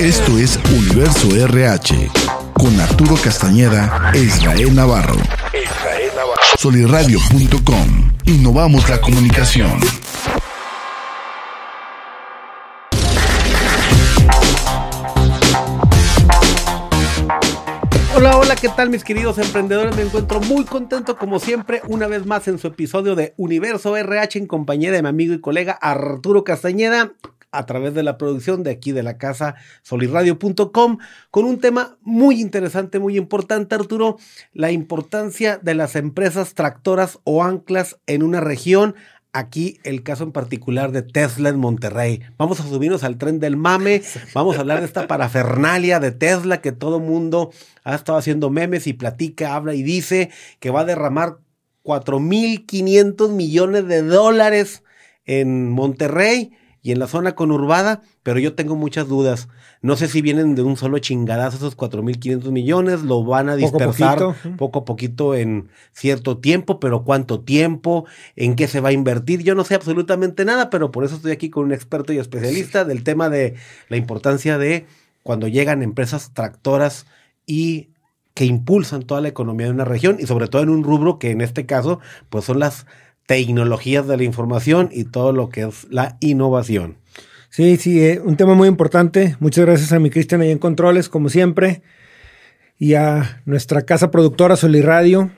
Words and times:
Esto 0.00 0.38
es 0.38 0.60
Universo 0.72 1.28
RH 1.34 2.08
con 2.52 2.78
Arturo 2.78 3.16
Castañeda 3.16 4.12
e 4.14 4.18
Israel 4.18 4.72
Navarro. 4.72 5.16
Soliradio.com. 6.56 8.12
Innovamos 8.26 8.88
la 8.88 9.00
comunicación. 9.00 9.80
Hola, 18.14 18.38
hola, 18.38 18.54
¿qué 18.54 18.68
tal 18.68 18.90
mis 18.90 19.02
queridos 19.02 19.38
emprendedores? 19.38 19.96
Me 19.96 20.02
encuentro 20.02 20.38
muy 20.38 20.64
contento 20.64 21.18
como 21.18 21.40
siempre 21.40 21.82
una 21.88 22.06
vez 22.06 22.24
más 22.24 22.46
en 22.46 22.60
su 22.60 22.68
episodio 22.68 23.16
de 23.16 23.34
Universo 23.36 23.96
RH 23.96 24.38
en 24.38 24.46
compañía 24.46 24.92
de 24.92 25.02
mi 25.02 25.08
amigo 25.08 25.34
y 25.34 25.40
colega 25.40 25.72
Arturo 25.72 26.44
Castañeda 26.44 27.14
a 27.50 27.66
través 27.66 27.94
de 27.94 28.02
la 28.02 28.18
producción 28.18 28.62
de 28.62 28.70
aquí 28.70 28.92
de 28.92 29.02
la 29.02 29.18
casa 29.18 29.56
solirradio.com 29.82 30.98
con 31.30 31.44
un 31.44 31.60
tema 31.60 31.98
muy 32.02 32.40
interesante, 32.40 32.98
muy 32.98 33.16
importante 33.16 33.74
Arturo, 33.74 34.18
la 34.52 34.70
importancia 34.70 35.58
de 35.58 35.74
las 35.74 35.96
empresas 35.96 36.54
tractoras 36.54 37.18
o 37.24 37.42
anclas 37.42 37.98
en 38.06 38.22
una 38.22 38.40
región 38.40 38.94
aquí 39.32 39.78
el 39.84 40.02
caso 40.02 40.24
en 40.24 40.32
particular 40.32 40.92
de 40.92 41.02
Tesla 41.02 41.48
en 41.48 41.58
Monterrey. 41.58 42.20
Vamos 42.36 42.60
a 42.60 42.64
subirnos 42.64 43.04
al 43.04 43.18
tren 43.18 43.40
del 43.40 43.56
mame, 43.56 44.02
vamos 44.34 44.56
a 44.56 44.60
hablar 44.60 44.80
de 44.80 44.86
esta 44.86 45.06
parafernalia 45.06 46.00
de 46.00 46.12
Tesla 46.12 46.60
que 46.60 46.72
todo 46.72 47.00
mundo 47.00 47.52
ha 47.84 47.94
estado 47.94 48.18
haciendo 48.18 48.50
memes 48.50 48.86
y 48.86 48.92
platica, 48.92 49.54
habla 49.54 49.74
y 49.74 49.82
dice 49.82 50.30
que 50.60 50.70
va 50.70 50.80
a 50.80 50.84
derramar 50.84 51.38
4.500 51.84 53.30
millones 53.32 53.86
de 53.86 54.02
dólares 54.02 54.82
en 55.24 55.70
Monterrey 55.70 56.52
y 56.82 56.92
en 56.92 56.98
la 56.98 57.06
zona 57.06 57.34
conurbada, 57.34 58.02
pero 58.22 58.38
yo 58.38 58.54
tengo 58.54 58.76
muchas 58.76 59.08
dudas. 59.08 59.48
No 59.82 59.96
sé 59.96 60.08
si 60.08 60.22
vienen 60.22 60.54
de 60.54 60.62
un 60.62 60.76
solo 60.76 60.98
chingadazo 60.98 61.56
esos 61.56 61.76
4.500 61.76 62.50
millones, 62.50 63.02
lo 63.02 63.24
van 63.24 63.48
a 63.48 63.56
dispersar 63.56 64.18
poco, 64.56 64.80
a 64.80 64.84
poquito 64.84 65.34
en 65.34 65.68
cierto 65.92 66.38
tiempo, 66.38 66.80
pero 66.80 67.04
cuánto 67.04 67.40
tiempo, 67.40 68.06
en 68.36 68.56
qué 68.56 68.68
se 68.68 68.80
va 68.80 68.90
a 68.90 68.92
invertir. 68.92 69.42
Yo 69.42 69.54
no 69.54 69.64
sé 69.64 69.74
absolutamente 69.74 70.44
nada, 70.44 70.70
pero 70.70 70.90
por 70.90 71.04
eso 71.04 71.16
estoy 71.16 71.32
aquí 71.32 71.50
con 71.50 71.64
un 71.64 71.72
experto 71.72 72.12
y 72.12 72.18
especialista 72.18 72.84
del 72.84 73.02
tema 73.02 73.28
de 73.28 73.54
la 73.88 73.96
importancia 73.96 74.58
de 74.58 74.86
cuando 75.22 75.48
llegan 75.48 75.82
empresas 75.82 76.32
tractoras 76.32 77.06
y 77.46 77.90
que 78.34 78.44
impulsan 78.44 79.02
toda 79.02 79.20
la 79.20 79.28
economía 79.28 79.66
de 79.66 79.72
una 79.72 79.84
región 79.84 80.18
y 80.20 80.26
sobre 80.26 80.46
todo 80.46 80.62
en 80.62 80.68
un 80.68 80.84
rubro 80.84 81.18
que 81.18 81.32
en 81.32 81.40
este 81.40 81.66
caso 81.66 81.98
pues 82.30 82.44
son 82.44 82.60
las 82.60 82.86
tecnologías 83.28 84.08
de 84.08 84.16
la 84.16 84.24
información 84.24 84.88
y 84.90 85.04
todo 85.04 85.32
lo 85.32 85.50
que 85.50 85.60
es 85.64 85.86
la 85.90 86.16
innovación. 86.20 86.96
Sí, 87.50 87.76
sí, 87.76 88.02
eh, 88.02 88.22
un 88.24 88.38
tema 88.38 88.54
muy 88.54 88.68
importante. 88.68 89.36
Muchas 89.38 89.66
gracias 89.66 89.92
a 89.92 89.98
mi 89.98 90.08
Cristian 90.08 90.40
ahí 90.40 90.50
en 90.50 90.58
Controles, 90.58 91.10
como 91.10 91.28
siempre, 91.28 91.82
y 92.78 92.94
a 92.94 93.42
nuestra 93.44 93.82
casa 93.82 94.10
productora 94.10 94.56
Soliradio. 94.56 95.30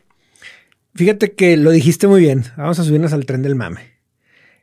Fíjate 0.94 1.32
que 1.32 1.56
lo 1.56 1.72
dijiste 1.72 2.06
muy 2.06 2.20
bien. 2.20 2.44
Vamos 2.56 2.78
a 2.78 2.84
subirnos 2.84 3.12
al 3.12 3.26
tren 3.26 3.42
del 3.42 3.56
mame. 3.56 3.80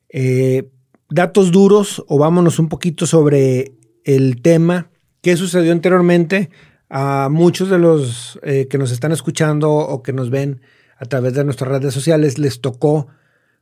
Eh, 0.07 0.69
datos 1.09 1.51
duros 1.51 2.05
o 2.07 2.17
vámonos 2.17 2.59
un 2.59 2.69
poquito 2.69 3.05
sobre 3.05 3.73
el 4.05 4.41
tema. 4.41 4.89
¿Qué 5.21 5.35
sucedió 5.35 5.73
anteriormente? 5.73 6.49
A 6.89 7.27
muchos 7.29 7.69
de 7.69 7.77
los 7.77 8.39
eh, 8.43 8.67
que 8.69 8.77
nos 8.77 8.91
están 8.91 9.11
escuchando 9.11 9.69
o 9.69 10.01
que 10.01 10.13
nos 10.13 10.29
ven 10.29 10.61
a 10.99 11.05
través 11.05 11.33
de 11.33 11.43
nuestras 11.43 11.69
redes 11.69 11.93
sociales 11.93 12.37
les 12.37 12.61
tocó 12.61 13.07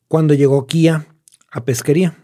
cuando 0.08 0.34
llegó 0.34 0.68
Kia 0.68 1.08
a 1.52 1.66
pesquería. 1.66 2.16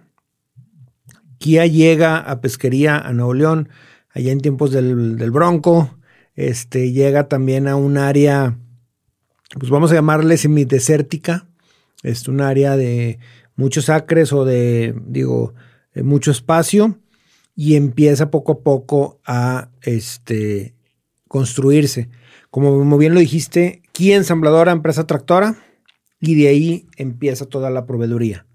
Kia 1.38 1.66
llega 1.66 2.18
a 2.18 2.40
pesquería 2.40 2.98
a 2.98 3.14
Nuevo 3.14 3.34
León, 3.34 3.70
allá 4.12 4.32
en 4.32 4.42
tiempos 4.42 4.72
del, 4.72 5.32
Bronco. 5.32 5.98
Este, 6.36 6.92
llega 6.92 7.28
también 7.28 7.68
a 7.68 7.76
un 7.76 7.98
área, 7.98 8.58
pues 9.60 9.70
vamos 9.70 9.92
a 9.92 9.96
llamarle 9.96 10.38
semidesértica. 10.38 11.48
Es 12.04 12.28
un 12.28 12.42
área 12.42 12.78
de 12.78 13.20
muchos 13.56 13.90
acres 13.90 14.32
o 14.34 14.46
de, 14.46 14.96
digo, 15.06 15.54
mucho 15.96 16.32
espacio. 16.32 17.00
Y 17.56 17.76
empieza 17.76 18.32
poco 18.32 18.54
a 18.54 18.60
poco 18.60 19.20
a 19.26 19.70
este, 19.82 20.76
construirse. 21.28 22.10
Como 22.50 22.98
bien 22.98 23.14
lo 23.14 23.20
dijiste, 23.20 23.82
Kia 24.02 24.16
ensambladora, 24.16 24.72
empresa 24.72 25.06
tractora 25.06 25.58
y 26.20 26.34
de 26.34 26.48
ahí 26.48 26.88
empieza 26.98 27.46
toda 27.46 27.70
la 27.70 27.86
proveeduría. 27.86 28.48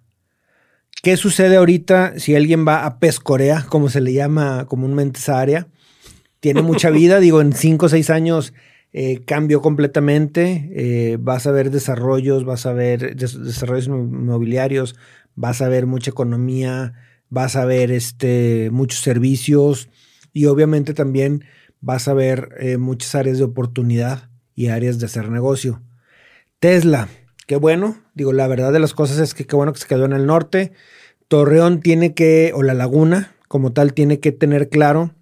¿Qué 1.05 1.17
sucede 1.17 1.55
ahorita 1.55 2.19
si 2.19 2.34
alguien 2.34 2.67
va 2.67 2.84
a 2.84 2.99
Pescorea, 2.99 3.65
como 3.69 3.89
se 3.89 4.01
le 4.01 4.12
llama 4.12 4.67
comúnmente 4.67 5.21
esa 5.21 5.39
área? 5.39 5.69
Tiene 6.41 6.62
mucha 6.62 6.91
vida, 7.01 7.21
digo, 7.21 7.41
en 7.41 7.53
cinco 7.53 7.87
o 7.87 7.89
seis 7.89 8.11
años 8.11 8.55
eh, 8.93 9.23
cambió 9.25 9.62
completamente. 9.62 10.69
Eh, 10.75 11.17
vas 11.21 11.47
a 11.47 11.53
ver 11.53 11.71
desarrollos, 11.71 12.45
vas 12.45 12.67
a 12.67 12.73
ver 12.73 13.15
desarrollos 13.15 13.87
inmobiliarios, 13.87 14.97
vas 15.37 15.63
a 15.63 15.69
ver 15.69 15.87
mucha 15.87 16.11
economía, 16.11 16.95
vas 17.31 17.55
a 17.55 17.65
ver 17.65 17.93
este, 17.93 18.71
muchos 18.73 18.99
servicios 18.99 19.91
y 20.33 20.47
obviamente 20.47 20.93
también 20.93 21.45
vas 21.81 22.09
a 22.09 22.15
ver 22.15 22.49
eh, 22.59 22.78
muchas 22.78 23.15
áreas 23.15 23.39
de 23.39 23.45
oportunidad 23.45 24.28
y 24.56 24.69
áreas 24.69 24.99
de 24.99 25.06
hacer 25.06 25.31
negocio. 25.31 25.83
Tesla, 26.59 27.09
qué 27.47 27.55
bueno. 27.55 27.97
Digo, 28.15 28.33
la 28.33 28.49
verdad 28.49 28.72
de 28.72 28.81
las 28.81 28.94
cosas 28.94 29.19
es 29.19 29.34
que 29.34 29.47
qué 29.47 29.55
bueno 29.55 29.72
que 29.72 29.78
se 29.78 29.87
quedó 29.87 30.06
en 30.06 30.15
el 30.15 30.27
norte. 30.27 30.72
Torreón 31.28 31.81
tiene 31.81 32.15
que, 32.15 32.50
o 32.55 32.65
la 32.65 32.75
laguna 32.75 33.34
como 33.47 33.72
tal, 33.72 33.93
tiene 33.95 34.19
que 34.19 34.33
tener 34.33 34.69
claro 34.69 35.15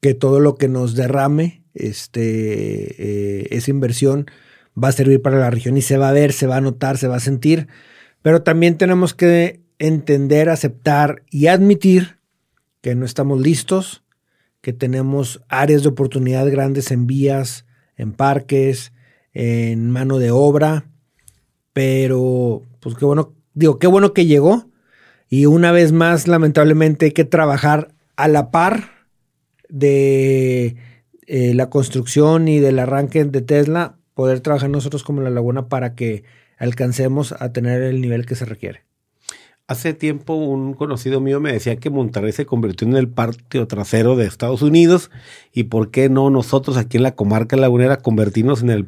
que 0.00 0.14
todo 0.14 0.40
lo 0.40 0.54
que 0.54 0.68
nos 0.68 0.94
derrame, 0.94 1.64
este, 1.74 3.42
eh, 3.42 3.48
esa 3.50 3.70
inversión, 3.70 4.26
va 4.82 4.88
a 4.88 4.92
servir 4.92 5.20
para 5.20 5.38
la 5.38 5.50
región 5.50 5.76
y 5.76 5.82
se 5.82 5.98
va 5.98 6.08
a 6.08 6.12
ver, 6.12 6.32
se 6.32 6.46
va 6.46 6.56
a 6.56 6.60
notar, 6.60 6.96
se 6.96 7.08
va 7.08 7.16
a 7.16 7.20
sentir. 7.20 7.68
Pero 8.22 8.42
también 8.42 8.78
tenemos 8.78 9.14
que 9.14 9.60
entender, 9.78 10.48
aceptar 10.48 11.22
y 11.30 11.48
admitir 11.48 12.18
que 12.80 12.94
no 12.94 13.04
estamos 13.04 13.40
listos, 13.40 14.04
que 14.60 14.72
tenemos 14.72 15.42
áreas 15.48 15.82
de 15.82 15.88
oportunidad 15.88 16.50
grandes 16.50 16.90
en 16.90 17.06
vías, 17.06 17.65
en 17.96 18.12
parques, 18.12 18.92
en 19.32 19.90
mano 19.90 20.18
de 20.18 20.30
obra, 20.30 20.86
pero 21.72 22.62
pues 22.80 22.94
qué 22.96 23.04
bueno, 23.04 23.34
digo, 23.54 23.78
qué 23.78 23.86
bueno 23.86 24.14
que 24.14 24.26
llegó 24.26 24.70
y 25.28 25.46
una 25.46 25.72
vez 25.72 25.92
más 25.92 26.28
lamentablemente 26.28 27.06
hay 27.06 27.12
que 27.12 27.24
trabajar 27.24 27.88
a 28.16 28.28
la 28.28 28.50
par 28.50 28.90
de 29.68 30.76
eh, 31.26 31.54
la 31.54 31.68
construcción 31.68 32.48
y 32.48 32.60
del 32.60 32.78
arranque 32.78 33.24
de 33.24 33.42
Tesla, 33.42 33.98
poder 34.14 34.40
trabajar 34.40 34.70
nosotros 34.70 35.02
como 35.02 35.20
la 35.20 35.30
laguna 35.30 35.68
para 35.68 35.94
que 35.94 36.24
alcancemos 36.56 37.32
a 37.32 37.52
tener 37.52 37.82
el 37.82 38.00
nivel 38.00 38.24
que 38.24 38.36
se 38.36 38.46
requiere. 38.46 38.85
Hace 39.68 39.94
tiempo 39.94 40.34
un 40.34 40.74
conocido 40.74 41.20
mío 41.20 41.40
me 41.40 41.52
decía 41.52 41.74
que 41.74 41.90
Monterrey 41.90 42.30
se 42.30 42.46
convirtió 42.46 42.86
en 42.86 42.94
el 42.94 43.08
patio 43.08 43.66
trasero 43.66 44.14
de 44.14 44.24
Estados 44.24 44.62
Unidos 44.62 45.10
y 45.52 45.64
por 45.64 45.90
qué 45.90 46.08
no 46.08 46.30
nosotros 46.30 46.76
aquí 46.76 46.98
en 46.98 47.02
la 47.02 47.16
comarca 47.16 47.56
lagunera 47.56 47.96
convertirnos 47.96 48.62
en 48.62 48.70
el 48.70 48.86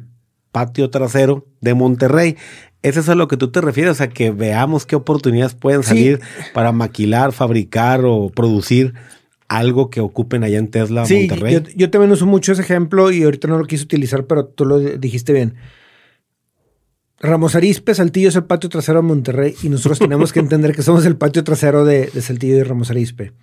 patio 0.53 0.89
trasero 0.89 1.45
de 1.59 1.73
Monterrey. 1.73 2.37
¿Eso 2.81 3.01
es 3.01 3.09
a 3.09 3.15
lo 3.15 3.27
que 3.27 3.35
tú 3.35 3.51
te 3.51 3.59
refieres? 3.59 3.91
O 3.91 3.95
sea, 3.95 4.07
que 4.07 4.31
veamos 4.31 4.85
qué 4.85 4.95
oportunidades 4.95 5.53
pueden 5.53 5.83
salir 5.83 6.21
para 6.53 6.71
maquilar, 6.71 7.33
fabricar 7.33 8.05
o 8.05 8.29
producir 8.29 8.93
algo 9.49 9.89
que 9.89 9.99
ocupen 9.99 10.45
allá 10.45 10.59
en 10.59 10.69
Tesla 10.69 11.01
Monterrey. 11.01 11.55
Yo, 11.55 11.61
yo 11.75 11.89
también 11.89 12.13
uso 12.13 12.25
mucho 12.25 12.53
ese 12.53 12.61
ejemplo 12.61 13.11
y 13.11 13.23
ahorita 13.23 13.49
no 13.49 13.57
lo 13.57 13.65
quise 13.65 13.83
utilizar, 13.83 14.27
pero 14.27 14.45
tú 14.45 14.63
lo 14.63 14.79
dijiste 14.79 15.33
bien. 15.33 15.55
Ramos 17.21 17.55
Arispe, 17.55 17.93
Saltillo 17.93 18.29
es 18.29 18.35
el 18.37 18.45
patio 18.45 18.69
trasero 18.69 19.01
de 19.01 19.07
Monterrey 19.07 19.53
y 19.61 19.67
nosotros 19.67 19.99
tenemos 19.99 20.31
que 20.31 20.39
entender 20.39 20.73
que 20.73 20.83
somos 20.83 21.05
el 21.05 21.17
patio 21.17 21.43
trasero 21.43 21.83
de, 21.83 22.09
Saltillo 22.21 22.55
y 22.55 22.63
Ramos 22.63 22.91
Arispe. 22.91 23.33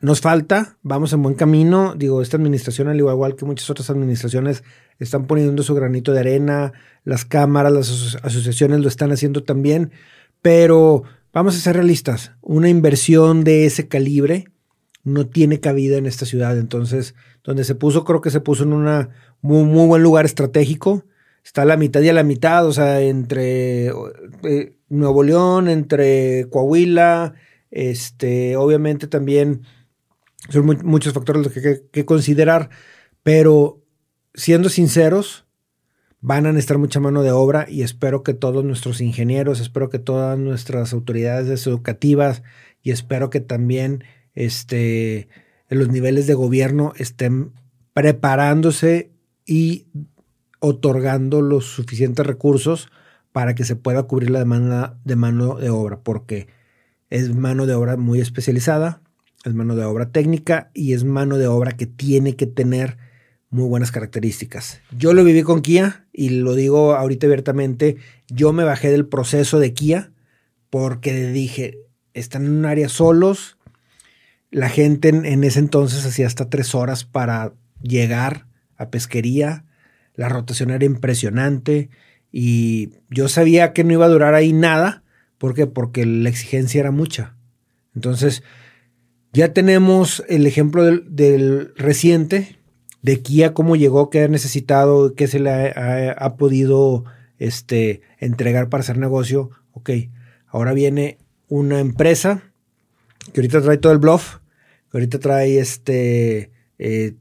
nos 0.00 0.20
falta, 0.20 0.78
vamos 0.82 1.12
en 1.12 1.22
buen 1.22 1.34
camino. 1.34 1.94
Digo, 1.96 2.22
esta 2.22 2.36
administración, 2.36 2.86
al 2.86 2.98
igual 2.98 3.34
que 3.34 3.44
muchas 3.44 3.68
otras 3.68 3.90
administraciones, 3.90 4.62
están 5.00 5.26
poniendo 5.26 5.62
su 5.64 5.74
granito 5.74 6.12
de 6.12 6.20
arena, 6.20 6.72
las 7.04 7.24
cámaras, 7.24 7.72
las 7.72 8.16
asociaciones 8.22 8.80
lo 8.80 8.88
están 8.88 9.10
haciendo 9.10 9.42
también, 9.42 9.90
pero 10.40 11.02
vamos 11.32 11.56
a 11.56 11.60
ser 11.60 11.74
realistas. 11.74 12.32
Una 12.42 12.68
inversión 12.68 13.42
de 13.42 13.66
ese 13.66 13.88
calibre 13.88 14.44
no 15.02 15.26
tiene 15.26 15.58
cabida 15.58 15.98
en 15.98 16.06
esta 16.06 16.26
ciudad. 16.26 16.56
Entonces, 16.56 17.16
donde 17.42 17.64
se 17.64 17.74
puso, 17.74 18.04
creo 18.04 18.20
que 18.20 18.30
se 18.30 18.40
puso 18.40 18.62
en 18.62 18.72
un 18.72 19.08
muy, 19.40 19.64
muy 19.64 19.86
buen 19.88 20.02
lugar 20.04 20.24
estratégico 20.24 21.04
está 21.46 21.62
a 21.62 21.64
la 21.64 21.76
mitad 21.76 22.00
y 22.00 22.08
a 22.08 22.12
la 22.12 22.24
mitad, 22.24 22.66
o 22.66 22.72
sea, 22.72 23.00
entre 23.00 23.86
eh, 24.42 24.76
Nuevo 24.88 25.22
León, 25.22 25.68
entre 25.68 26.48
Coahuila, 26.50 27.34
este, 27.70 28.56
obviamente 28.56 29.06
también 29.06 29.62
son 30.48 30.66
muchos 30.84 31.14
factores 31.14 31.44
los 31.44 31.52
que, 31.52 31.82
que, 31.92 32.04
considerar, 32.04 32.70
pero 33.22 33.80
siendo 34.34 34.68
sinceros, 34.68 35.46
van 36.20 36.46
a 36.46 36.52
necesitar 36.52 36.78
mucha 36.78 36.98
mano 36.98 37.22
de 37.22 37.30
obra 37.30 37.66
y 37.68 37.82
espero 37.82 38.24
que 38.24 38.34
todos 38.34 38.64
nuestros 38.64 39.00
ingenieros, 39.00 39.60
espero 39.60 39.88
que 39.88 40.00
todas 40.00 40.36
nuestras 40.36 40.92
autoridades 40.92 41.64
educativas 41.68 42.42
y 42.82 42.90
espero 42.90 43.30
que 43.30 43.40
también 43.40 44.02
este, 44.34 45.28
los 45.68 45.90
niveles 45.90 46.26
de 46.26 46.34
gobierno 46.34 46.92
estén 46.96 47.52
preparándose 47.92 49.12
y 49.44 49.86
otorgando 50.66 51.42
los 51.42 51.66
suficientes 51.66 52.26
recursos 52.26 52.88
para 53.30 53.54
que 53.54 53.64
se 53.64 53.76
pueda 53.76 54.02
cubrir 54.04 54.30
la 54.30 54.40
demanda 54.40 54.98
de 55.04 55.14
mano 55.14 55.54
de 55.54 55.70
obra, 55.70 56.00
porque 56.00 56.48
es 57.08 57.34
mano 57.34 57.66
de 57.66 57.74
obra 57.74 57.96
muy 57.96 58.20
especializada, 58.20 59.00
es 59.44 59.54
mano 59.54 59.76
de 59.76 59.84
obra 59.84 60.10
técnica 60.10 60.70
y 60.74 60.92
es 60.92 61.04
mano 61.04 61.38
de 61.38 61.46
obra 61.46 61.72
que 61.72 61.86
tiene 61.86 62.34
que 62.34 62.46
tener 62.46 62.98
muy 63.48 63.68
buenas 63.68 63.92
características. 63.92 64.80
Yo 64.90 65.14
lo 65.14 65.22
viví 65.22 65.42
con 65.42 65.62
Kia 65.62 66.06
y 66.12 66.30
lo 66.30 66.54
digo 66.54 66.96
ahorita 66.96 67.26
abiertamente, 67.26 67.96
yo 68.26 68.52
me 68.52 68.64
bajé 68.64 68.90
del 68.90 69.06
proceso 69.06 69.60
de 69.60 69.72
Kia 69.72 70.10
porque 70.68 71.28
dije, 71.28 71.78
están 72.12 72.46
en 72.46 72.52
un 72.52 72.64
área 72.64 72.88
solos, 72.88 73.56
la 74.50 74.68
gente 74.68 75.10
en, 75.10 75.24
en 75.24 75.44
ese 75.44 75.60
entonces 75.60 76.04
hacía 76.04 76.26
hasta 76.26 76.50
tres 76.50 76.74
horas 76.74 77.04
para 77.04 77.54
llegar 77.80 78.46
a 78.76 78.90
pesquería, 78.90 79.65
la 80.16 80.28
rotación 80.28 80.70
era 80.70 80.84
impresionante 80.84 81.90
y 82.32 82.90
yo 83.08 83.28
sabía 83.28 83.72
que 83.72 83.84
no 83.84 83.92
iba 83.92 84.06
a 84.06 84.10
durar 84.10 84.34
ahí 84.34 84.52
nada, 84.52 85.04
¿por 85.38 85.54
qué? 85.54 85.66
Porque 85.66 86.04
la 86.04 86.28
exigencia 86.28 86.80
era 86.80 86.90
mucha. 86.90 87.36
Entonces, 87.94 88.42
ya 89.32 89.52
tenemos 89.52 90.22
el 90.28 90.46
ejemplo 90.46 90.84
del, 90.84 91.72
reciente, 91.76 92.58
de 93.02 93.22
Kia, 93.22 93.54
cómo 93.54 93.76
llegó, 93.76 94.10
qué 94.10 94.24
ha 94.24 94.28
necesitado, 94.28 95.14
qué 95.14 95.28
se 95.28 95.38
le 95.38 95.50
ha, 95.50 96.36
podido 96.36 97.04
este, 97.38 98.00
entregar 98.18 98.68
para 98.68 98.82
hacer 98.82 98.98
negocio. 98.98 99.50
Ok, 99.72 99.90
ahora 100.46 100.72
viene 100.72 101.18
una 101.48 101.80
empresa 101.80 102.42
que 103.32 103.40
ahorita 103.40 103.62
trae 103.62 103.78
todo 103.78 103.92
el 103.92 103.98
bluff, 103.98 104.36
que 104.90 104.98
ahorita 104.98 105.18
trae 105.18 105.58
este, 105.58 106.50
eh, 106.78 107.14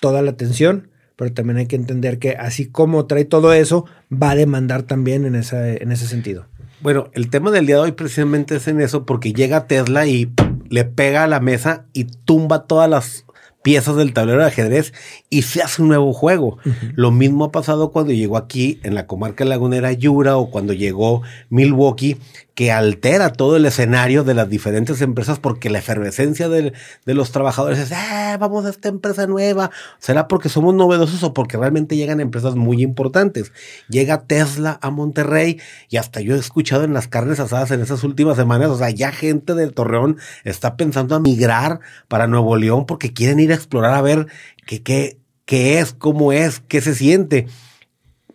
toda 0.00 0.22
la 0.22 0.32
atención, 0.32 0.91
pero 1.22 1.34
también 1.34 1.58
hay 1.58 1.66
que 1.66 1.76
entender 1.76 2.18
que 2.18 2.30
así 2.30 2.66
como 2.66 3.06
trae 3.06 3.24
todo 3.24 3.52
eso, 3.52 3.84
va 4.12 4.32
a 4.32 4.34
demandar 4.34 4.82
también 4.82 5.24
en, 5.24 5.36
en 5.36 5.92
ese 5.92 6.08
sentido. 6.08 6.46
Bueno, 6.80 7.10
el 7.12 7.30
tema 7.30 7.52
del 7.52 7.64
día 7.64 7.76
de 7.76 7.82
hoy 7.82 7.92
precisamente 7.92 8.56
es 8.56 8.66
en 8.66 8.80
eso, 8.80 9.06
porque 9.06 9.32
llega 9.32 9.68
Tesla 9.68 10.04
y 10.04 10.32
le 10.68 10.84
pega 10.84 11.22
a 11.22 11.28
la 11.28 11.38
mesa 11.38 11.86
y 11.92 12.06
tumba 12.06 12.66
todas 12.66 12.90
las 12.90 13.24
piezas 13.62 13.94
del 13.94 14.12
tablero 14.12 14.40
de 14.40 14.46
ajedrez 14.46 14.92
y 15.30 15.42
se 15.42 15.62
hace 15.62 15.82
un 15.82 15.88
nuevo 15.88 16.12
juego. 16.12 16.58
Lo 16.96 17.12
mismo 17.12 17.44
ha 17.44 17.52
pasado 17.52 17.92
cuando 17.92 18.12
llegó 18.12 18.36
aquí 18.36 18.80
en 18.82 18.96
la 18.96 19.06
comarca 19.06 19.44
lagunera 19.44 19.92
Yura 19.92 20.36
o 20.36 20.50
cuando 20.50 20.72
llegó 20.72 21.22
Milwaukee, 21.50 22.16
que 22.54 22.70
altera 22.70 23.32
todo 23.32 23.56
el 23.56 23.64
escenario 23.64 24.24
de 24.24 24.34
las 24.34 24.48
diferentes 24.48 25.00
empresas 25.00 25.38
porque 25.38 25.70
la 25.70 25.78
efervescencia 25.78 26.48
de, 26.48 26.72
los 27.06 27.32
trabajadores 27.32 27.78
es, 27.78 27.92
eh, 27.92 28.36
vamos 28.38 28.66
a 28.66 28.70
esta 28.70 28.88
empresa 28.88 29.26
nueva. 29.26 29.70
¿Será 29.98 30.28
porque 30.28 30.48
somos 30.48 30.74
novedosos 30.74 31.22
o 31.22 31.32
porque 31.32 31.56
realmente 31.56 31.96
llegan 31.96 32.20
empresas 32.20 32.54
muy 32.54 32.82
importantes? 32.82 33.52
Llega 33.88 34.22
Tesla 34.22 34.78
a 34.82 34.90
Monterrey 34.90 35.60
y 35.88 35.96
hasta 35.96 36.20
yo 36.20 36.34
he 36.34 36.38
escuchado 36.38 36.84
en 36.84 36.92
las 36.92 37.08
carnes 37.08 37.40
asadas 37.40 37.70
en 37.70 37.80
esas 37.80 38.04
últimas 38.04 38.36
semanas, 38.36 38.68
o 38.68 38.78
sea, 38.78 38.90
ya 38.90 39.12
gente 39.12 39.54
del 39.54 39.72
Torreón 39.72 40.18
está 40.44 40.76
pensando 40.76 41.14
a 41.14 41.20
migrar 41.20 41.80
para 42.08 42.26
Nuevo 42.26 42.56
León 42.56 42.84
porque 42.86 43.12
quieren 43.12 43.40
ir 43.40 43.52
a 43.52 43.54
explorar 43.54 43.94
a 43.94 44.02
ver 44.02 44.26
qué, 44.66 44.82
qué, 44.82 45.18
qué 45.46 45.78
es, 45.78 45.94
cómo 45.94 46.32
es, 46.32 46.60
qué 46.60 46.80
se 46.82 46.94
siente 46.94 47.46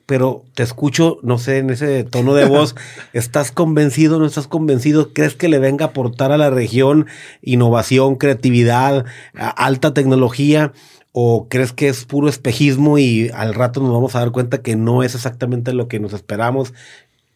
pero 0.07 0.45
te 0.55 0.63
escucho, 0.63 1.19
no 1.21 1.37
sé, 1.37 1.57
en 1.57 1.69
ese 1.69 2.05
tono 2.05 2.33
de 2.33 2.45
voz, 2.45 2.75
¿estás 3.13 3.51
convencido, 3.51 4.17
no 4.17 4.25
estás 4.25 4.47
convencido? 4.47 5.13
¿Crees 5.13 5.35
que 5.35 5.49
le 5.49 5.59
venga 5.59 5.85
a 5.85 5.89
aportar 5.89 6.31
a 6.31 6.37
la 6.37 6.49
región 6.49 7.05
innovación, 7.43 8.15
creatividad, 8.15 9.05
alta 9.35 9.93
tecnología? 9.93 10.71
¿O 11.11 11.47
crees 11.49 11.73
que 11.73 11.89
es 11.89 12.05
puro 12.05 12.29
espejismo 12.29 12.97
y 12.97 13.29
al 13.33 13.53
rato 13.53 13.81
nos 13.81 13.91
vamos 13.91 14.15
a 14.15 14.19
dar 14.19 14.31
cuenta 14.31 14.61
que 14.61 14.75
no 14.75 15.03
es 15.03 15.13
exactamente 15.13 15.73
lo 15.73 15.89
que 15.89 15.99
nos 15.99 16.13
esperamos? 16.13 16.73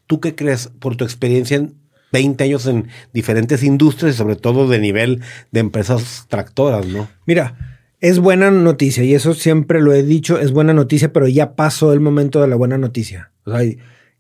¿Tú 0.07 0.21
qué 0.21 0.33
crees 0.33 0.69
por 0.79 0.95
tu 0.95 1.03
experiencia 1.03 1.57
en 1.57 1.75
20 2.13 2.43
años 2.43 2.67
en 2.67 2.87
diferentes 3.11 3.63
industrias 3.63 4.15
y 4.15 4.17
sobre 4.17 4.35
todo 4.37 4.67
de 4.67 4.79
nivel 4.79 5.21
de 5.51 5.59
empresas 5.59 6.25
tractoras, 6.29 6.85
¿no? 6.85 7.09
Mira, 7.25 7.70
es 8.01 8.17
buena 8.17 8.49
noticia 8.49 9.03
y 9.03 9.13
eso 9.13 9.35
siempre 9.35 9.79
lo 9.79 9.93
he 9.93 10.01
dicho, 10.01 10.39
es 10.39 10.51
buena 10.51 10.73
noticia, 10.73 11.13
pero 11.13 11.27
ya 11.27 11.55
pasó 11.55 11.93
el 11.93 11.99
momento 11.99 12.41
de 12.41 12.47
la 12.47 12.55
buena 12.55 12.79
noticia. 12.79 13.31
O 13.45 13.55
sea, 13.55 13.61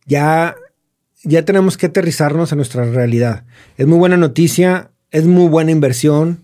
ya, 0.05 0.55
ya 1.23 1.45
tenemos 1.45 1.77
que 1.77 1.87
aterrizarnos 1.87 2.53
a 2.53 2.55
nuestra 2.55 2.85
realidad. 2.85 3.43
Es 3.77 3.87
muy 3.87 3.97
buena 3.97 4.17
noticia, 4.17 4.91
es 5.09 5.25
muy 5.25 5.49
buena 5.49 5.71
inversión, 5.71 6.43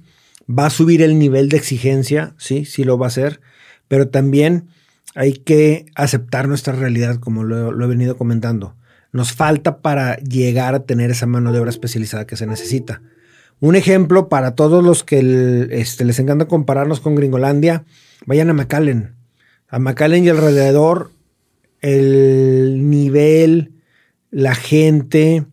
va 0.50 0.66
a 0.66 0.72
subir 0.72 1.04
el 1.04 1.20
nivel 1.20 1.50
de 1.50 1.58
exigencia, 1.58 2.34
sí, 2.38 2.66
sí 2.66 2.84
lo 2.84 2.98
va 2.98 3.06
a 3.06 3.10
hacer, 3.10 3.40
pero 3.88 4.08
también 4.08 4.70
hay 5.14 5.34
que 5.34 5.86
aceptar 5.94 6.48
nuestra 6.48 6.74
realidad, 6.74 7.18
como 7.20 7.44
lo, 7.44 7.72
lo 7.72 7.86
he 7.86 7.88
venido 7.88 8.18
comentando. 8.18 8.76
Nos 9.12 9.32
falta 9.32 9.80
para 9.82 10.18
llegar 10.18 10.74
a 10.74 10.86
tener 10.86 11.12
esa 11.12 11.28
mano 11.28 11.54
de 11.54 11.60
obra 11.60 11.70
especializada 11.70 12.26
que 12.26 12.36
se 12.36 12.48
necesita. 12.48 13.02
Un 13.60 13.76
ejemplo 13.76 14.30
para 14.30 14.54
todos 14.54 14.84
los 14.84 15.04
que 15.04 15.68
este, 15.72 16.06
les 16.06 16.20
encanta 16.20 16.48
compararnos 16.48 17.00
con 17.00 17.16
Gringolandia, 17.16 17.86
vayan 18.26 18.50
a 18.50 18.54
McAllen. 18.54 19.16
A 19.68 19.80
McAllen 19.80 20.26
y 20.26 20.30
alrededor, 20.30 21.12
el 21.82 22.90
nivel, 22.90 23.74
la 24.30 24.54
gente, 24.54 25.46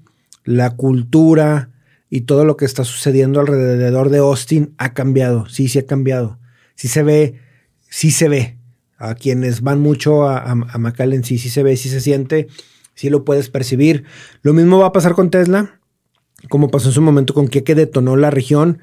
la 0.44 0.76
cultura 0.76 1.70
y 2.10 2.22
todo 2.22 2.44
lo 2.44 2.58
que 2.58 2.66
está 2.66 2.84
sucediendo 2.84 3.40
alrededor 3.40 4.10
de 4.10 4.18
Austin 4.18 4.74
ha 4.76 4.92
cambiado. 4.92 5.48
Sí, 5.48 5.68
sí 5.68 5.78
ha 5.78 5.86
cambiado. 5.86 6.38
Sí 6.74 6.88
se 6.88 7.02
ve, 7.02 7.40
sí 7.88 8.10
se 8.10 8.28
ve. 8.28 8.58
A 8.98 9.14
quienes 9.14 9.62
van 9.62 9.80
mucho 9.80 10.28
a, 10.28 10.40
a 10.40 10.78
McAllen, 10.78 11.24
sí, 11.24 11.38
sí 11.38 11.48
se 11.48 11.62
ve, 11.62 11.76
sí 11.76 11.88
se 11.88 12.00
siente, 12.00 12.48
sí 12.94 13.08
lo 13.08 13.24
puedes 13.24 13.48
percibir. 13.48 14.04
Lo 14.42 14.52
mismo 14.52 14.78
va 14.78 14.88
a 14.88 14.92
pasar 14.92 15.14
con 15.14 15.30
Tesla 15.30 15.80
como 16.48 16.70
pasó 16.70 16.88
en 16.88 16.94
su 16.94 17.02
momento 17.02 17.34
con 17.34 17.48
que 17.48 17.74
detonó 17.74 18.16
la 18.16 18.30
región. 18.30 18.80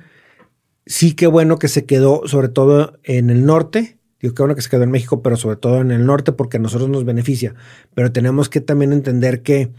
Sí, 0.86 1.14
qué 1.14 1.28
bueno 1.28 1.60
que 1.60 1.68
se 1.68 1.86
quedó, 1.86 2.24
sobre 2.28 2.50
todo 2.50 3.00
en 3.04 3.30
el 3.30 3.46
norte. 3.46 3.98
Digo, 4.22 4.34
qué 4.34 4.42
bueno 4.44 4.56
que 4.56 4.62
se 4.62 4.70
quedó 4.70 4.84
en 4.84 4.92
México, 4.92 5.22
pero 5.22 5.36
sobre 5.36 5.58
todo 5.58 5.82
en 5.82 5.92
el 5.92 6.06
norte, 6.06 6.32
porque 6.32 6.58
a 6.58 6.60
nosotros 6.60 6.90
nos 6.90 7.06
beneficia. 7.06 7.56
Pero 7.94 8.12
tenemos 8.12 8.50
que 8.50 8.62
también 8.62 8.94
entender 8.94 9.42
que 9.42 9.72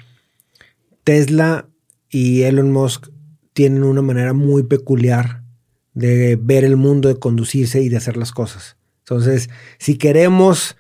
Tesla 1.05 1.69
y 2.09 2.43
Elon 2.43 2.73
Musk 2.73 3.09
tienen 3.53 3.85
una 3.85 4.03
manera 4.03 4.33
muy 4.33 4.63
peculiar 4.63 5.43
de 5.95 6.39
ver 6.41 6.65
el 6.65 6.77
mundo, 6.77 7.09
de 7.09 7.19
conducirse 7.19 7.83
y 7.83 7.89
de 7.89 7.97
hacer 7.97 8.17
las 8.17 8.33
cosas. 8.33 8.77
Entonces, 9.01 9.51
si 9.79 9.97
queremos 9.97 10.77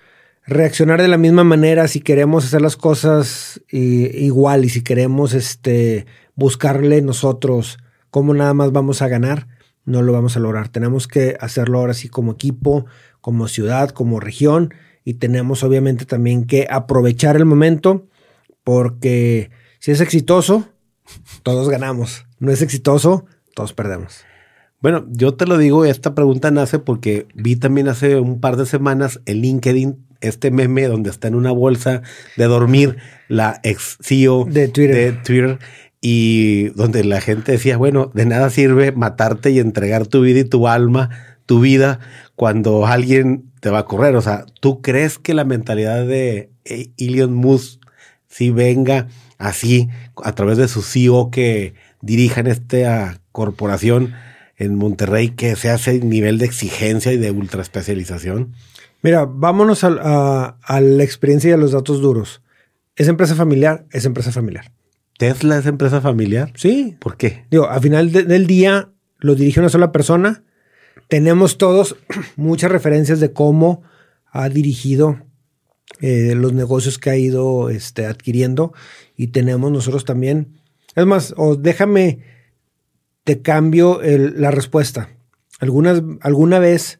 reaccionar 0.46 1.00
de 1.00 1.08
la 1.08 1.18
misma 1.18 1.44
manera, 1.44 1.88
si 1.88 2.00
queremos 2.00 2.44
hacer 2.44 2.62
las 2.62 2.76
cosas 2.76 3.60
igual 3.68 4.64
y 4.64 4.68
si 4.68 4.82
queremos 4.82 5.34
este, 5.34 6.06
buscarle 6.34 7.02
nosotros 7.02 7.78
cómo 8.10 8.34
nada 8.34 8.54
más 8.54 8.72
vamos 8.72 9.02
a 9.02 9.08
ganar, 9.08 9.48
no 9.84 10.02
lo 10.02 10.12
vamos 10.12 10.36
a 10.36 10.40
lograr. 10.40 10.68
Tenemos 10.68 11.08
que 11.08 11.36
hacerlo 11.40 11.78
ahora 11.78 11.94
sí 11.94 12.08
como 12.08 12.32
equipo, 12.32 12.86
como 13.20 13.48
ciudad, 13.48 13.90
como 13.90 14.20
región 14.20 14.74
y 15.04 15.14
tenemos 15.14 15.62
obviamente 15.64 16.04
también 16.04 16.44
que 16.44 16.66
aprovechar 16.70 17.36
el 17.36 17.44
momento 17.44 18.06
porque 18.64 19.50
si 19.80 19.90
es 19.90 20.00
exitoso, 20.00 20.68
todos 21.42 21.68
ganamos. 21.68 22.26
No 22.38 22.52
es 22.52 22.62
exitoso, 22.62 23.26
todos 23.54 23.72
perdemos. 23.72 24.24
Bueno, 24.80 25.06
yo 25.10 25.34
te 25.34 25.46
lo 25.46 25.58
digo, 25.58 25.84
esta 25.84 26.14
pregunta 26.14 26.50
nace 26.50 26.78
porque 26.78 27.26
vi 27.34 27.56
también 27.56 27.88
hace 27.88 28.18
un 28.18 28.40
par 28.40 28.56
de 28.56 28.66
semanas 28.66 29.20
en 29.26 29.40
LinkedIn 29.40 30.06
este 30.20 30.50
meme 30.50 30.86
donde 30.86 31.10
está 31.10 31.28
en 31.28 31.34
una 31.34 31.52
bolsa 31.52 32.02
de 32.36 32.44
dormir 32.44 32.96
la 33.28 33.60
ex 33.62 33.98
CEO 34.00 34.44
de 34.44 34.68
Twitter. 34.68 34.94
de 34.94 35.12
Twitter 35.12 35.58
y 36.04 36.70
donde 36.70 37.04
la 37.04 37.20
gente 37.20 37.52
decía, 37.52 37.76
bueno, 37.76 38.10
de 38.12 38.26
nada 38.26 38.50
sirve 38.50 38.90
matarte 38.90 39.52
y 39.52 39.60
entregar 39.60 40.08
tu 40.08 40.20
vida 40.20 40.40
y 40.40 40.44
tu 40.44 40.66
alma, 40.66 41.10
tu 41.46 41.60
vida, 41.60 42.00
cuando 42.34 42.86
alguien 42.86 43.52
te 43.60 43.70
va 43.70 43.78
a 43.78 43.84
correr. 43.84 44.16
O 44.16 44.20
sea, 44.20 44.44
¿tú 44.60 44.82
crees 44.82 45.18
que 45.20 45.32
la 45.32 45.44
mentalidad 45.44 46.04
de 46.04 46.50
Elon 46.98 47.32
Musk 47.32 47.80
si 48.26 48.50
venga 48.50 49.06
así 49.38 49.88
a 50.24 50.34
través 50.34 50.58
de 50.58 50.66
su 50.66 50.82
CEO 50.82 51.30
que 51.30 51.74
dirijan 52.00 52.48
esta 52.48 53.20
corporación 53.30 54.12
en 54.56 54.74
Monterrey 54.74 55.30
que 55.30 55.54
se 55.54 55.70
hace 55.70 56.00
nivel 56.00 56.38
de 56.38 56.46
exigencia 56.46 57.12
y 57.12 57.16
de 57.16 57.30
ultra 57.30 57.62
especialización? 57.62 58.54
Mira, 59.02 59.24
vámonos 59.24 59.84
a, 59.84 60.56
a 60.60 60.80
la 60.80 61.04
experiencia 61.04 61.50
y 61.50 61.52
a 61.52 61.58
los 61.58 61.70
datos 61.70 62.00
duros. 62.00 62.42
¿Es 62.96 63.06
empresa 63.06 63.36
familiar? 63.36 63.86
Es 63.92 64.04
empresa 64.04 64.32
familiar. 64.32 64.72
¿Tesla 65.22 65.56
es 65.56 65.66
empresa 65.66 66.00
familiar? 66.00 66.52
Sí. 66.56 66.96
¿Por 66.98 67.16
qué? 67.16 67.44
Digo, 67.48 67.70
al 67.70 67.80
final 67.80 68.10
del 68.10 68.44
día 68.48 68.88
lo 69.20 69.36
dirige 69.36 69.60
una 69.60 69.68
sola 69.68 69.92
persona. 69.92 70.42
Tenemos 71.06 71.58
todos 71.58 71.94
muchas 72.34 72.72
referencias 72.72 73.20
de 73.20 73.32
cómo 73.32 73.84
ha 74.32 74.48
dirigido 74.48 75.20
eh, 76.00 76.34
los 76.34 76.54
negocios 76.54 76.98
que 76.98 77.10
ha 77.10 77.16
ido 77.16 77.70
este, 77.70 78.06
adquiriendo 78.06 78.72
y 79.16 79.28
tenemos 79.28 79.70
nosotros 79.70 80.04
también. 80.04 80.58
Es 80.96 81.06
más, 81.06 81.34
o 81.36 81.54
déjame, 81.54 82.24
te 83.22 83.42
cambio 83.42 84.00
la 84.02 84.50
respuesta. 84.50 85.10
¿Algunas, 85.60 86.02
¿Alguna 86.20 86.58
vez 86.58 86.98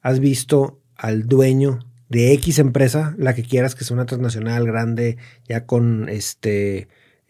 has 0.00 0.20
visto 0.20 0.80
al 0.94 1.26
dueño 1.26 1.80
de 2.08 2.34
X 2.34 2.60
empresa, 2.60 3.16
la 3.18 3.34
que 3.34 3.42
quieras, 3.42 3.74
que 3.74 3.82
sea 3.82 3.96
una 3.96 4.06
transnacional 4.06 4.64
grande, 4.64 5.16
ya 5.48 5.66
con 5.66 6.08
este 6.08 6.86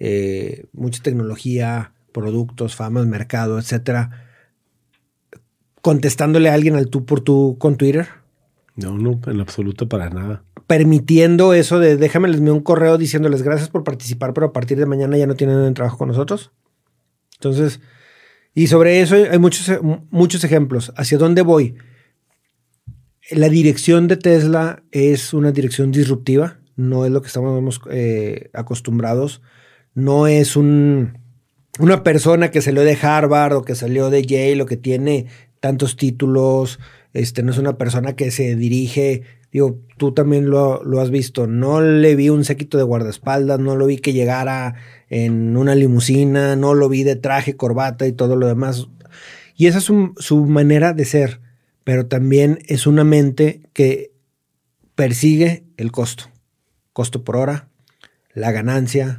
eh, 0.06 0.66
mucha 0.74 1.02
tecnología, 1.02 1.92
productos, 2.12 2.76
famas, 2.76 3.06
mercado, 3.06 3.58
etcétera, 3.58 4.28
contestándole 5.80 6.50
a 6.50 6.54
alguien 6.54 6.76
al 6.76 6.88
tú 6.88 7.06
por 7.06 7.22
tú 7.22 7.56
con 7.58 7.76
Twitter? 7.76 8.08
No, 8.76 8.98
no, 8.98 9.18
en 9.26 9.40
absoluto 9.40 9.88
para 9.88 10.10
nada. 10.10 10.44
Permitiendo 10.66 11.54
eso 11.54 11.78
de 11.78 11.96
déjame 11.96 12.28
les 12.28 12.40
un 12.40 12.60
correo 12.60 12.98
diciéndoles 12.98 13.42
gracias 13.42 13.70
por 13.70 13.82
participar, 13.82 14.34
pero 14.34 14.48
a 14.48 14.52
partir 14.52 14.78
de 14.78 14.84
mañana 14.84 15.16
ya 15.16 15.26
no 15.26 15.36
tienen 15.36 15.72
trabajo 15.72 15.96
con 15.96 16.08
nosotros. 16.08 16.52
Entonces, 17.36 17.80
y 18.54 18.66
sobre 18.66 19.00
eso 19.00 19.14
hay 19.14 19.38
muchos, 19.38 19.80
muchos 20.10 20.44
ejemplos. 20.44 20.92
¿Hacia 20.96 21.16
dónde 21.16 21.40
voy? 21.40 21.76
La 23.30 23.48
dirección 23.48 24.06
de 24.06 24.18
Tesla 24.18 24.82
es 24.90 25.32
una 25.32 25.50
dirección 25.50 25.92
disruptiva, 25.92 26.58
no 26.76 27.06
es 27.06 27.10
lo 27.10 27.22
que 27.22 27.28
estamos 27.28 27.80
eh, 27.90 28.50
acostumbrados, 28.52 29.40
no 29.94 30.26
es 30.26 30.56
un, 30.56 31.18
una 31.78 32.02
persona 32.02 32.50
que 32.50 32.60
salió 32.60 32.82
de 32.82 32.98
Harvard 33.00 33.54
o 33.54 33.62
que 33.62 33.74
salió 33.74 34.10
de 34.10 34.24
Yale 34.24 34.62
o 34.62 34.66
que 34.66 34.76
tiene 34.76 35.26
tantos 35.60 35.96
títulos, 35.96 36.78
este, 37.12 37.42
no 37.42 37.52
es 37.52 37.58
una 37.58 37.78
persona 37.78 38.16
que 38.16 38.30
se 38.30 38.56
dirige, 38.56 39.22
digo, 39.52 39.78
tú 39.96 40.12
también 40.12 40.50
lo, 40.50 40.82
lo 40.84 41.00
has 41.00 41.10
visto, 41.10 41.46
no 41.46 41.80
le 41.80 42.16
vi 42.16 42.28
un 42.28 42.44
séquito 42.44 42.76
de 42.76 42.84
guardaespaldas, 42.84 43.60
no 43.60 43.76
lo 43.76 43.86
vi 43.86 43.98
que 43.98 44.12
llegara 44.12 44.74
en 45.08 45.56
una 45.56 45.74
limusina, 45.74 46.56
no 46.56 46.74
lo 46.74 46.88
vi 46.88 47.04
de 47.04 47.16
traje, 47.16 47.56
corbata 47.56 48.06
y 48.06 48.12
todo 48.12 48.36
lo 48.36 48.46
demás. 48.46 48.88
Y 49.56 49.68
esa 49.68 49.78
es 49.78 49.84
su, 49.84 50.12
su 50.18 50.44
manera 50.44 50.92
de 50.92 51.04
ser 51.04 51.40
pero 51.84 52.06
también 52.06 52.58
es 52.66 52.86
una 52.86 53.04
mente 53.04 53.60
que 53.74 54.12
persigue 54.94 55.64
el 55.76 55.92
costo, 55.92 56.24
costo 56.92 57.22
por 57.24 57.36
hora, 57.36 57.68
la 58.32 58.50
ganancia, 58.50 59.18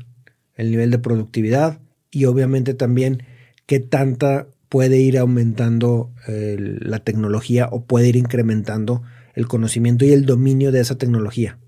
el 0.55 0.71
nivel 0.71 0.91
de 0.91 0.99
productividad 0.99 1.79
y 2.11 2.25
obviamente 2.25 2.73
también 2.73 3.23
qué 3.65 3.79
tanta 3.79 4.47
puede 4.69 4.97
ir 4.97 5.17
aumentando 5.17 6.11
la 6.27 6.99
tecnología 6.99 7.69
o 7.71 7.85
puede 7.85 8.09
ir 8.09 8.15
incrementando 8.15 9.03
el 9.35 9.47
conocimiento 9.47 10.05
y 10.05 10.11
el 10.11 10.25
dominio 10.25 10.71
de 10.71 10.81
esa 10.81 10.97
tecnología. 10.97 11.59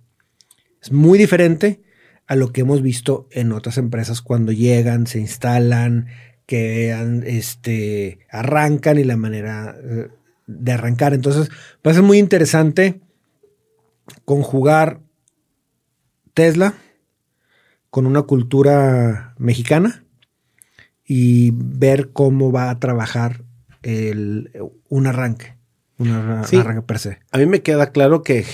Es 0.82 0.91
muy 0.91 1.17
diferente 1.17 1.82
a 2.27 2.36
lo 2.36 2.51
que 2.51 2.62
hemos 2.62 2.82
visto 2.82 3.27
en 3.32 3.51
otras 3.51 3.77
empresas 3.77 4.22
cuando 4.22 4.51
llegan, 4.51 5.08
se 5.08 5.20
instalan, 5.20 6.08
que 6.46 6.96
este, 7.25 8.20
arrancan 8.29 8.98
y 8.98 9.03
la 9.03 9.17
manera 9.17 9.77
eh, 9.84 10.08
de 10.48 10.72
arrancar. 10.72 11.13
Entonces, 11.13 11.50
va 11.86 11.91
a 11.91 11.94
ser 11.94 12.03
muy 12.03 12.17
interesante 12.17 13.01
conjugar 14.24 15.01
Tesla 16.34 16.75
con 17.98 18.06
una 18.06 18.22
cultura 18.22 19.34
mexicana 19.39 20.04
y 21.04 21.50
ver 21.51 22.12
cómo 22.12 22.51
va 22.51 22.70
a 22.70 22.80
trabajar 22.80 23.44
el, 23.82 24.51
un 24.88 25.08
arranque, 25.08 25.58
un 25.98 26.12
arranque 26.12 26.84
per 26.84 27.00
se. 27.00 27.18
A 27.32 27.39
mí 27.39 27.48
me 27.48 27.63
queda 27.63 27.92
claro 27.92 28.22
que 28.22 28.46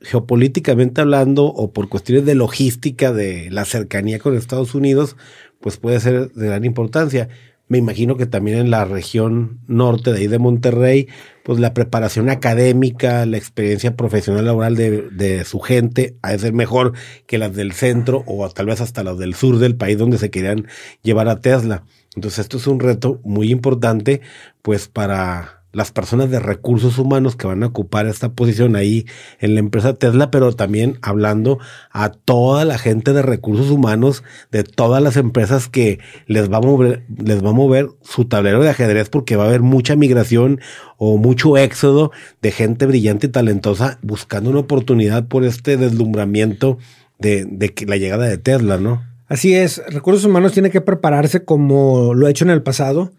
geopolíticamente 0.00 1.02
hablando 1.02 1.44
o 1.44 1.70
por 1.70 1.90
cuestiones 1.90 2.24
de 2.24 2.34
logística 2.34 3.12
de 3.12 3.50
la 3.50 3.66
cercanía 3.66 4.18
con 4.18 4.34
Estados 4.34 4.74
Unidos, 4.74 5.18
pues 5.60 5.76
puede 5.76 6.00
ser 6.00 6.32
de 6.32 6.46
gran 6.46 6.64
importancia 6.64 7.28
me 7.68 7.78
imagino 7.78 8.16
que 8.16 8.26
también 8.26 8.58
en 8.58 8.70
la 8.70 8.84
región 8.84 9.60
norte 9.66 10.12
de 10.12 10.20
ahí 10.20 10.26
de 10.26 10.38
Monterrey, 10.38 11.08
pues 11.44 11.60
la 11.60 11.74
preparación 11.74 12.30
académica, 12.30 13.26
la 13.26 13.36
experiencia 13.36 13.94
profesional 13.94 14.46
laboral 14.46 14.74
de, 14.74 15.44
su 15.44 15.60
gente 15.60 16.16
ha 16.22 16.32
de 16.32 16.38
ser 16.38 16.52
mejor 16.54 16.94
que 17.26 17.38
las 17.38 17.54
del 17.54 17.72
centro 17.72 18.24
o 18.26 18.48
tal 18.50 18.66
vez 18.66 18.80
hasta 18.80 19.04
las 19.04 19.18
del 19.18 19.34
sur 19.34 19.58
del 19.58 19.76
país 19.76 19.98
donde 19.98 20.18
se 20.18 20.30
querían 20.30 20.66
llevar 21.02 21.28
a 21.28 21.40
Tesla. 21.40 21.84
Entonces 22.14 22.40
esto 22.40 22.56
es 22.56 22.66
un 22.66 22.80
reto 22.80 23.20
muy 23.22 23.50
importante 23.50 24.22
pues 24.62 24.88
para 24.88 25.57
las 25.72 25.92
personas 25.92 26.30
de 26.30 26.40
recursos 26.40 26.98
humanos 26.98 27.36
que 27.36 27.46
van 27.46 27.62
a 27.62 27.66
ocupar 27.66 28.06
esta 28.06 28.32
posición 28.32 28.74
ahí 28.74 29.06
en 29.38 29.54
la 29.54 29.60
empresa 29.60 29.94
Tesla, 29.94 30.30
pero 30.30 30.52
también 30.54 30.98
hablando 31.02 31.58
a 31.90 32.10
toda 32.10 32.64
la 32.64 32.78
gente 32.78 33.12
de 33.12 33.22
recursos 33.22 33.70
humanos 33.70 34.24
de 34.50 34.64
todas 34.64 35.02
las 35.02 35.16
empresas 35.16 35.68
que 35.68 35.98
les 36.26 36.50
va 36.50 36.58
a 36.58 36.62
mover, 36.62 37.04
les 37.16 37.44
va 37.44 37.50
a 37.50 37.54
mover 37.54 37.88
su 38.02 38.24
tablero 38.24 38.62
de 38.62 38.70
ajedrez 38.70 39.10
porque 39.10 39.36
va 39.36 39.44
a 39.44 39.48
haber 39.48 39.62
mucha 39.62 39.94
migración 39.94 40.60
o 40.96 41.18
mucho 41.18 41.56
éxodo 41.56 42.12
de 42.40 42.50
gente 42.50 42.86
brillante 42.86 43.26
y 43.26 43.30
talentosa 43.30 43.98
buscando 44.02 44.50
una 44.50 44.60
oportunidad 44.60 45.28
por 45.28 45.44
este 45.44 45.76
deslumbramiento 45.76 46.78
de, 47.18 47.44
de 47.44 47.74
la 47.86 47.96
llegada 47.96 48.26
de 48.26 48.38
Tesla, 48.38 48.78
¿no? 48.78 49.02
Así 49.28 49.54
es, 49.54 49.82
recursos 49.88 50.24
humanos 50.24 50.52
tiene 50.52 50.70
que 50.70 50.80
prepararse 50.80 51.44
como 51.44 52.14
lo 52.14 52.26
ha 52.26 52.30
hecho 52.30 52.46
en 52.46 52.50
el 52.50 52.62
pasado 52.62 53.12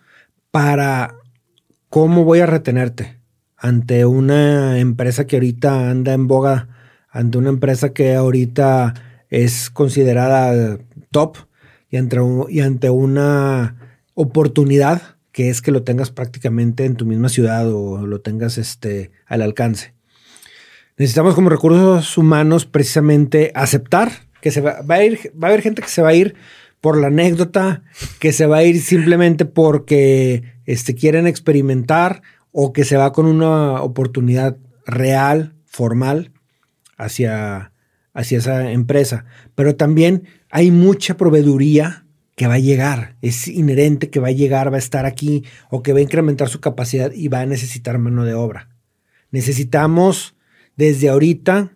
para 0.50 1.18
¿Cómo 1.89 2.24
voy 2.24 2.39
a 2.39 2.46
retenerte 2.46 3.17
ante 3.58 4.05
una 4.05 4.77
empresa 4.77 5.25
que 5.25 5.38
ahorita 5.38 5.89
anda 5.89 6.13
en 6.13 6.27
boga, 6.27 6.67
ante 7.10 7.39
una 7.39 7.50
empresa 7.50 7.93
que 7.93 8.13
ahorita 8.13 8.93
es 9.29 9.72
considerada 9.72 10.77
top 11.10 11.38
y 11.89 11.98
ante, 11.98 12.91
una 12.91 14.03
oportunidad 14.13 15.01
que 15.31 15.50
es 15.50 15.63
que 15.63 15.72
lo 15.72 15.81
tengas 15.81 16.12
prácticamente 16.12 16.86
en 16.86 16.96
tu 16.96 17.08
misma 17.08 17.27
ciudad 17.27 17.67
o 17.74 18.05
lo 18.05 18.22
tengas 18.22 18.60
este, 18.60 19.10
al 19.25 19.41
alcance? 19.41 19.96
Necesitamos 20.96 21.34
como 21.34 21.50
recursos 21.50 22.15
humanos 22.19 22.67
precisamente 22.67 23.51
aceptar 23.55 24.12
que 24.41 24.51
se 24.51 24.62
va, 24.62 24.84
a 24.88 25.03
ir, 25.03 25.34
va 25.41 25.48
a 25.48 25.50
haber 25.50 25.63
gente 25.63 25.81
que 25.81 25.88
se 25.88 26.03
va 26.03 26.10
a 26.10 26.13
ir 26.13 26.36
por 26.81 26.98
la 26.98 27.08
anécdota, 27.08 27.81
que 28.19 28.31
se 28.31 28.46
va 28.46 28.58
a 28.58 28.63
ir 28.63 28.79
simplemente 28.79 29.46
porque 29.46 30.58
este, 30.69 30.93
quieren 30.93 31.25
experimentar 31.25 32.21
o 32.51 32.73
que 32.73 32.83
se 32.83 32.95
va 32.95 33.11
con 33.11 33.25
una 33.25 33.81
oportunidad 33.81 34.57
real, 34.85 35.55
formal, 35.65 36.31
hacia, 36.95 37.73
hacia 38.13 38.38
esa 38.38 38.71
empresa. 38.71 39.25
Pero 39.55 39.75
también 39.75 40.27
hay 40.51 40.69
mucha 40.69 41.17
proveeduría 41.17 42.05
que 42.35 42.45
va 42.45 42.53
a 42.53 42.59
llegar, 42.59 43.15
es 43.23 43.47
inherente 43.47 44.11
que 44.11 44.19
va 44.19 44.27
a 44.27 44.31
llegar, 44.31 44.71
va 44.71 44.75
a 44.75 44.85
estar 44.85 45.07
aquí 45.07 45.43
o 45.71 45.81
que 45.81 45.91
va 45.91 45.99
a 45.99 46.03
incrementar 46.03 46.49
su 46.49 46.59
capacidad 46.59 47.11
y 47.13 47.29
va 47.29 47.39
a 47.39 47.47
necesitar 47.47 47.97
mano 47.97 48.23
de 48.23 48.35
obra. 48.35 48.69
Necesitamos 49.31 50.35
desde 50.75 51.09
ahorita 51.09 51.71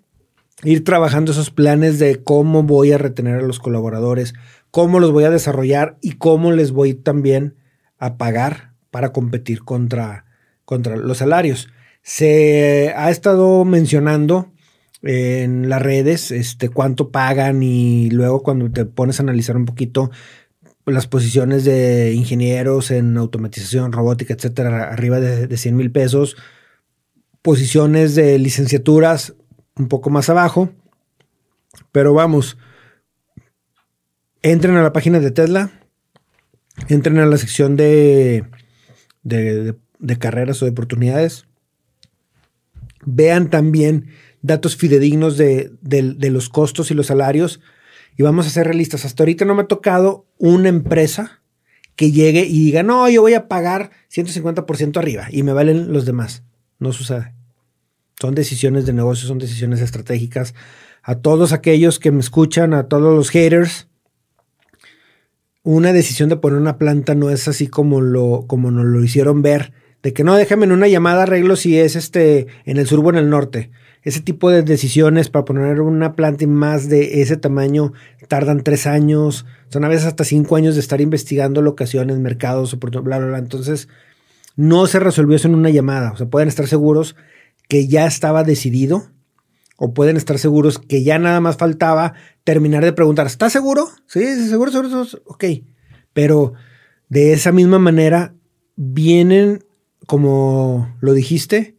ir 0.63 0.83
trabajando 0.83 1.31
esos 1.31 1.49
planes 1.49 1.97
de 1.97 2.21
cómo 2.21 2.61
voy 2.61 2.91
a 2.91 2.99
retener 2.99 3.37
a 3.37 3.41
los 3.41 3.57
colaboradores, 3.57 4.35
cómo 4.69 4.99
los 4.99 5.11
voy 5.11 5.23
a 5.23 5.31
desarrollar 5.31 5.97
y 5.99 6.11
cómo 6.11 6.51
les 6.51 6.71
voy 6.71 6.93
también 6.93 7.55
a 7.97 8.17
pagar 8.17 8.72
para 8.93 9.11
competir 9.11 9.63
contra, 9.63 10.25
contra 10.65 10.95
los 10.95 11.17
salarios. 11.17 11.67
Se 12.03 12.93
ha 12.95 13.09
estado 13.09 13.65
mencionando 13.65 14.51
en 15.01 15.67
las 15.67 15.81
redes 15.81 16.29
este, 16.29 16.69
cuánto 16.69 17.09
pagan 17.09 17.63
y 17.63 18.11
luego 18.11 18.43
cuando 18.43 18.69
te 18.69 18.85
pones 18.85 19.19
a 19.19 19.23
analizar 19.23 19.57
un 19.57 19.65
poquito 19.65 20.11
las 20.85 21.07
posiciones 21.07 21.65
de 21.65 22.13
ingenieros 22.13 22.91
en 22.91 23.17
automatización, 23.17 23.93
robótica, 23.93 24.35
etcétera, 24.35 24.91
arriba 24.91 25.19
de, 25.19 25.47
de 25.47 25.57
100 25.57 25.75
mil 25.75 25.91
pesos, 25.91 26.37
posiciones 27.41 28.13
de 28.13 28.37
licenciaturas 28.37 29.33
un 29.75 29.87
poco 29.87 30.11
más 30.11 30.29
abajo, 30.29 30.69
pero 31.91 32.13
vamos, 32.13 32.59
entren 34.43 34.75
a 34.75 34.83
la 34.83 34.93
página 34.93 35.19
de 35.19 35.31
Tesla, 35.31 35.71
entren 36.89 37.17
a 37.17 37.25
la 37.25 37.37
sección 37.37 37.75
de 37.75 38.45
de, 39.23 39.75
carreras 40.19 40.61
o 40.61 40.65
de 40.65 40.71
oportunidades. 40.71 41.45
Vean 43.05 43.49
también 43.49 44.07
datos 44.41 44.75
fidedignos 44.75 45.37
de, 45.37 45.71
de, 45.81 46.29
los 46.29 46.49
costos 46.49 46.91
y 46.91 46.93
los 46.93 47.07
salarios. 47.07 47.59
Y 48.17 48.23
vamos 48.23 48.45
a 48.45 48.49
ser 48.49 48.67
realistas. 48.67 49.05
Hasta 49.05 49.23
ahorita 49.23 49.45
no 49.45 49.55
me 49.55 49.63
ha 49.63 49.67
tocado 49.67 50.25
una 50.37 50.69
empresa 50.69 51.41
que 51.95 52.11
llegue 52.11 52.45
y 52.45 52.65
diga, 52.65 52.83
no, 52.83 53.09
yo 53.09 53.21
voy 53.21 53.33
a 53.33 53.47
pagar 53.47 53.91
150% 54.13 54.97
arriba 54.97 55.27
y 55.31 55.43
me 55.43 55.53
valen 55.53 55.91
los 55.93 56.05
demás. 56.05 56.43
No 56.79 56.91
sucede. 56.91 57.33
Son 58.19 58.35
decisiones 58.35 58.85
de 58.85 58.93
negocio, 58.93 59.27
son 59.27 59.39
decisiones 59.39 59.81
estratégicas. 59.81 60.53
A 61.01 61.15
todos 61.15 61.51
aquellos 61.51 61.99
que 61.99 62.11
me 62.11 62.19
escuchan, 62.19 62.73
a 62.73 62.87
todos 62.87 63.15
los 63.15 63.29
haters, 63.29 63.87
una 65.63 65.93
decisión 65.93 66.29
de 66.29 66.37
poner 66.37 66.59
una 66.59 66.77
planta 66.77 67.15
no 67.15 67.29
es 67.29 67.47
así 67.47 67.67
como, 67.67 68.01
lo, 68.01 68.45
como 68.47 68.69
nos 68.69 68.85
lo 68.85 69.03
hicieron 69.03 69.41
ver, 69.41 69.73
de 70.03 70.11
que 70.11 70.25
no, 70.25 70.35
déjame 70.35 70.65
en 70.65 70.73
una 70.73 70.89
llamada 70.89 71.23
arreglo 71.23 71.55
si 71.55 71.79
es 71.79 71.95
este 71.95 72.47
en 72.65 72.77
el 72.77 72.85
sur 72.87 72.99
o 73.03 73.09
en 73.09 73.15
el 73.15 73.29
norte. 73.29 73.71
Ese 74.03 74.19
tipo 74.19 74.49
de 74.49 74.63
decisiones 74.63 75.29
para 75.29 75.45
poner 75.45 75.79
una 75.79 76.13
planta 76.13 76.43
y 76.43 76.47
más 76.47 76.89
de 76.89 77.21
ese 77.21 77.37
tamaño 77.37 77.93
tardan 78.27 78.61
tres 78.61 78.85
años, 78.85 79.45
son 79.69 79.85
a 79.85 79.87
veces 79.87 80.07
hasta 80.07 80.25
cinco 80.25 80.57
años 80.57 80.75
de 80.75 80.81
estar 80.81 80.99
investigando 80.99 81.61
locaciones, 81.61 82.19
mercados, 82.19 82.77
bla, 82.77 82.99
bla, 82.99 83.19
bla. 83.19 83.37
Entonces, 83.37 83.87
no 84.57 84.87
se 84.87 84.99
resolvió 84.99 85.37
eso 85.37 85.47
en 85.47 85.55
una 85.55 85.69
llamada. 85.69 86.11
O 86.11 86.17
sea, 86.17 86.27
pueden 86.27 86.49
estar 86.49 86.67
seguros 86.67 87.15
que 87.69 87.87
ya 87.87 88.05
estaba 88.05 88.43
decidido 88.43 89.12
o 89.85 89.93
pueden 89.93 90.15
estar 90.15 90.39
seguros 90.39 90.79
que 90.79 91.03
ya 91.03 91.19
nada 91.19 91.41
más 91.41 91.57
faltaba 91.57 92.13
terminar 92.45 92.85
de 92.85 92.93
preguntar, 92.93 93.27
¿estás 93.27 93.51
seguro? 93.51 93.89
Sí, 94.07 94.23
seguro, 94.47 94.71
seguro, 94.71 94.87
seguro. 94.87 95.23
Ok. 95.25 95.43
Pero 96.13 96.53
de 97.09 97.33
esa 97.33 97.51
misma 97.51 97.79
manera 97.79 98.33
vienen, 98.77 99.65
como 100.07 100.95
lo 101.01 101.11
dijiste, 101.11 101.75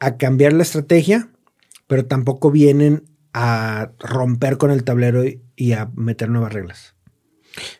a 0.00 0.16
cambiar 0.16 0.54
la 0.54 0.64
estrategia, 0.64 1.28
pero 1.86 2.04
tampoco 2.06 2.50
vienen 2.50 3.04
a 3.32 3.92
romper 4.00 4.56
con 4.56 4.72
el 4.72 4.82
tablero 4.82 5.22
y, 5.54 5.72
a 5.72 5.88
meter 5.94 6.28
nuevas 6.28 6.52
reglas. 6.52 6.96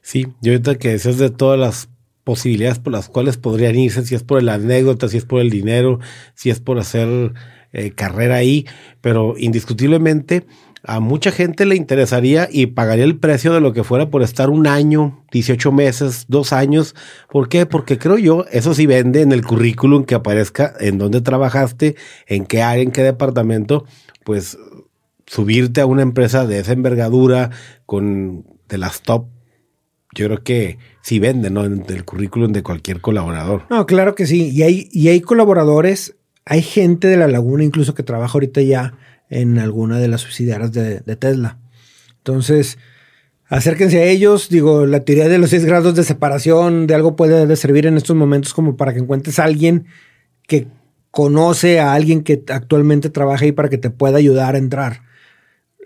Sí, 0.00 0.28
yo 0.42 0.52
ahorita 0.52 0.76
que 0.76 0.90
decías 0.90 1.18
de 1.18 1.30
todas 1.30 1.58
las 1.58 1.88
posibilidades 2.22 2.78
por 2.78 2.92
las 2.92 3.08
cuales 3.08 3.36
podrían 3.36 3.74
irse, 3.74 4.06
si 4.06 4.14
es 4.14 4.22
por 4.22 4.40
la 4.44 4.54
anécdota, 4.54 5.08
si 5.08 5.16
es 5.16 5.24
por 5.24 5.40
el 5.40 5.50
dinero, 5.50 5.98
si 6.36 6.50
es 6.50 6.60
por 6.60 6.78
hacer 6.78 7.34
eh, 7.78 7.90
carrera 7.90 8.36
ahí, 8.36 8.66
pero 9.02 9.34
indiscutiblemente 9.36 10.46
a 10.82 10.98
mucha 10.98 11.30
gente 11.30 11.66
le 11.66 11.76
interesaría 11.76 12.48
y 12.50 12.68
pagaría 12.68 13.04
el 13.04 13.18
precio 13.18 13.52
de 13.52 13.60
lo 13.60 13.74
que 13.74 13.84
fuera 13.84 14.08
por 14.08 14.22
estar 14.22 14.48
un 14.48 14.66
año, 14.66 15.22
18 15.30 15.72
meses, 15.72 16.24
dos 16.28 16.54
años. 16.54 16.94
¿Por 17.28 17.50
qué? 17.50 17.66
Porque 17.66 17.98
creo 17.98 18.16
yo, 18.16 18.46
eso 18.50 18.72
sí 18.72 18.86
vende 18.86 19.20
en 19.20 19.32
el 19.32 19.44
currículum 19.44 20.04
que 20.04 20.14
aparezca 20.14 20.72
en 20.80 20.96
dónde 20.96 21.20
trabajaste, 21.20 21.96
en 22.26 22.46
qué 22.46 22.62
área, 22.62 22.82
en 22.82 22.92
qué 22.92 23.02
departamento, 23.02 23.84
pues 24.24 24.56
subirte 25.26 25.82
a 25.82 25.86
una 25.86 26.02
empresa 26.02 26.46
de 26.46 26.60
esa 26.60 26.72
envergadura 26.72 27.50
con 27.84 28.46
de 28.66 28.78
las 28.78 29.02
top. 29.02 29.26
Yo 30.14 30.26
creo 30.26 30.42
que 30.42 30.78
sí 31.02 31.18
vende, 31.18 31.50
¿no? 31.50 31.66
En 31.66 31.84
el 31.88 32.06
currículum 32.06 32.52
de 32.52 32.62
cualquier 32.62 33.02
colaborador. 33.02 33.64
No, 33.68 33.84
claro 33.84 34.14
que 34.14 34.24
sí. 34.24 34.48
Y 34.48 34.62
hay, 34.62 34.88
y 34.90 35.08
hay 35.08 35.20
colaboradores, 35.20 36.16
hay 36.46 36.62
gente 36.62 37.08
de 37.08 37.16
la 37.16 37.26
laguna 37.26 37.64
incluso 37.64 37.94
que 37.94 38.04
trabaja 38.04 38.34
ahorita 38.34 38.62
ya 38.62 38.94
en 39.28 39.58
alguna 39.58 39.98
de 39.98 40.06
las 40.06 40.20
subsidiarias 40.20 40.72
de, 40.72 41.16
Tesla. 41.16 41.58
Entonces, 42.18 42.78
acérquense 43.48 43.98
a 43.98 44.04
ellos. 44.04 44.48
Digo, 44.48 44.86
la 44.86 45.00
teoría 45.00 45.28
de 45.28 45.38
los 45.38 45.50
seis 45.50 45.64
grados 45.64 45.96
de 45.96 46.04
separación 46.04 46.86
de 46.86 46.94
algo 46.94 47.16
puede 47.16 47.54
servir 47.56 47.86
en 47.86 47.96
estos 47.96 48.14
momentos 48.14 48.54
como 48.54 48.76
para 48.76 48.94
que 48.94 49.00
encuentres 49.00 49.40
a 49.40 49.44
alguien 49.44 49.86
que 50.46 50.68
conoce 51.10 51.80
a 51.80 51.94
alguien 51.94 52.22
que 52.22 52.44
actualmente 52.48 53.10
trabaja 53.10 53.44
ahí 53.44 53.52
para 53.52 53.68
que 53.68 53.78
te 53.78 53.90
pueda 53.90 54.18
ayudar 54.18 54.54
a 54.54 54.58
entrar. 54.58 55.02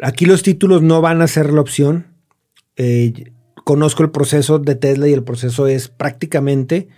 Aquí 0.03 0.27
los 0.27 0.43
títulos 0.43 0.83
no 0.83 1.01
van 1.01 1.23
a 1.23 1.27
ser 1.27 1.53
la 1.55 1.63
opción. 1.63 2.07
Eh, 2.77 3.33
conozco 3.65 4.03
el 4.03 4.11
proceso 4.11 4.59
de 4.59 4.75
Tesla 4.75 5.09
y 5.09 5.15
el 5.15 5.25
proceso 5.25 5.67
es 5.67 5.89
prácticamente 5.89 6.89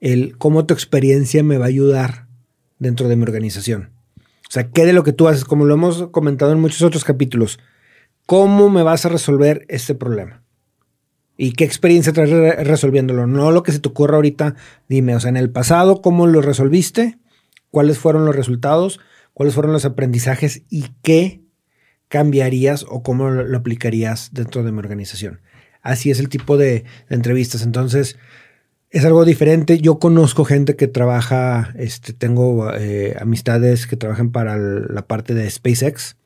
el 0.00 0.36
cómo 0.38 0.66
tu 0.66 0.74
experiencia 0.74 1.44
me 1.44 1.58
va 1.58 1.66
a 1.66 1.68
ayudar 1.68 2.25
dentro 2.78 3.08
de 3.08 3.16
mi 3.16 3.22
organización. 3.22 3.90
O 4.48 4.50
sea, 4.50 4.70
¿qué 4.70 4.84
de 4.84 4.92
lo 4.92 5.02
que 5.02 5.12
tú 5.12 5.28
haces? 5.28 5.44
Como 5.44 5.64
lo 5.64 5.74
hemos 5.74 6.08
comentado 6.08 6.52
en 6.52 6.60
muchos 6.60 6.82
otros 6.82 7.04
capítulos, 7.04 7.58
¿cómo 8.26 8.70
me 8.70 8.82
vas 8.82 9.04
a 9.04 9.08
resolver 9.08 9.64
este 9.68 9.94
problema? 9.94 10.42
¿Y 11.36 11.52
qué 11.52 11.64
experiencia 11.64 12.12
traes 12.12 12.30
resolviéndolo? 12.66 13.26
No 13.26 13.50
lo 13.50 13.62
que 13.62 13.72
se 13.72 13.80
te 13.80 13.88
ocurra 13.88 14.16
ahorita. 14.16 14.54
Dime, 14.88 15.14
o 15.14 15.20
sea, 15.20 15.28
en 15.28 15.36
el 15.36 15.50
pasado, 15.50 16.00
¿cómo 16.00 16.26
lo 16.26 16.40
resolviste? 16.40 17.18
¿Cuáles 17.70 17.98
fueron 17.98 18.24
los 18.24 18.34
resultados? 18.34 19.00
¿Cuáles 19.34 19.54
fueron 19.54 19.72
los 19.72 19.84
aprendizajes? 19.84 20.62
¿Y 20.70 20.86
qué 21.02 21.42
cambiarías 22.08 22.86
o 22.88 23.02
cómo 23.02 23.28
lo, 23.28 23.56
aplicarías 23.56 24.30
dentro 24.32 24.62
de 24.62 24.72
mi 24.72 24.78
organización? 24.78 25.40
Así 25.82 26.10
es 26.10 26.20
el 26.20 26.30
tipo 26.30 26.56
de 26.56 26.84
entrevistas. 27.10 27.62
Entonces, 27.62 28.16
es 28.96 29.04
algo 29.04 29.26
diferente. 29.26 29.78
Yo 29.78 29.98
conozco 29.98 30.46
gente 30.46 30.74
que 30.74 30.88
trabaja, 30.88 31.74
este, 31.76 32.14
tengo 32.14 32.72
eh, 32.72 33.14
amistades 33.20 33.86
que 33.86 33.96
trabajan 33.96 34.32
para 34.32 34.56
la 34.56 35.06
parte 35.06 35.34
de 35.34 35.50
SpaceX 35.50 36.16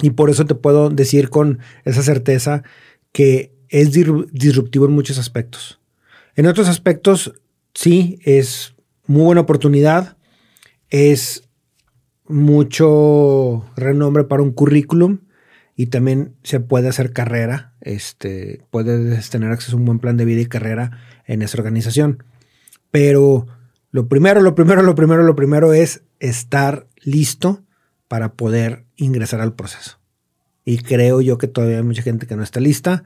y 0.00 0.10
por 0.10 0.30
eso 0.30 0.46
te 0.46 0.54
puedo 0.54 0.90
decir 0.90 1.28
con 1.28 1.58
esa 1.84 2.04
certeza 2.04 2.62
que 3.10 3.52
es 3.68 3.90
disruptivo 3.90 4.86
en 4.86 4.92
muchos 4.92 5.18
aspectos. 5.18 5.80
En 6.36 6.46
otros 6.46 6.68
aspectos, 6.68 7.32
sí, 7.74 8.20
es 8.22 8.76
muy 9.08 9.22
buena 9.22 9.40
oportunidad, 9.40 10.16
es 10.90 11.48
mucho 12.28 13.68
renombre 13.74 14.22
para 14.22 14.42
un 14.42 14.52
currículum 14.52 15.18
y 15.74 15.86
también 15.86 16.36
se 16.44 16.60
puede 16.60 16.86
hacer 16.86 17.12
carrera, 17.12 17.74
este, 17.80 18.62
puedes 18.70 19.30
tener 19.30 19.50
acceso 19.50 19.76
a 19.76 19.80
un 19.80 19.84
buen 19.84 19.98
plan 19.98 20.16
de 20.16 20.26
vida 20.26 20.42
y 20.42 20.46
carrera 20.46 21.07
en 21.28 21.42
esa 21.42 21.58
organización. 21.58 22.24
Pero 22.90 23.46
lo 23.92 24.08
primero, 24.08 24.40
lo 24.40 24.56
primero, 24.56 24.82
lo 24.82 24.96
primero, 24.96 25.22
lo 25.22 25.36
primero 25.36 25.72
es 25.72 26.02
estar 26.18 26.88
listo 27.02 27.62
para 28.08 28.32
poder 28.32 28.84
ingresar 28.96 29.40
al 29.40 29.54
proceso. 29.54 30.00
Y 30.64 30.78
creo 30.78 31.20
yo 31.20 31.38
que 31.38 31.46
todavía 31.46 31.78
hay 31.78 31.84
mucha 31.84 32.02
gente 32.02 32.26
que 32.26 32.34
no 32.34 32.42
está 32.42 32.58
lista 32.58 33.04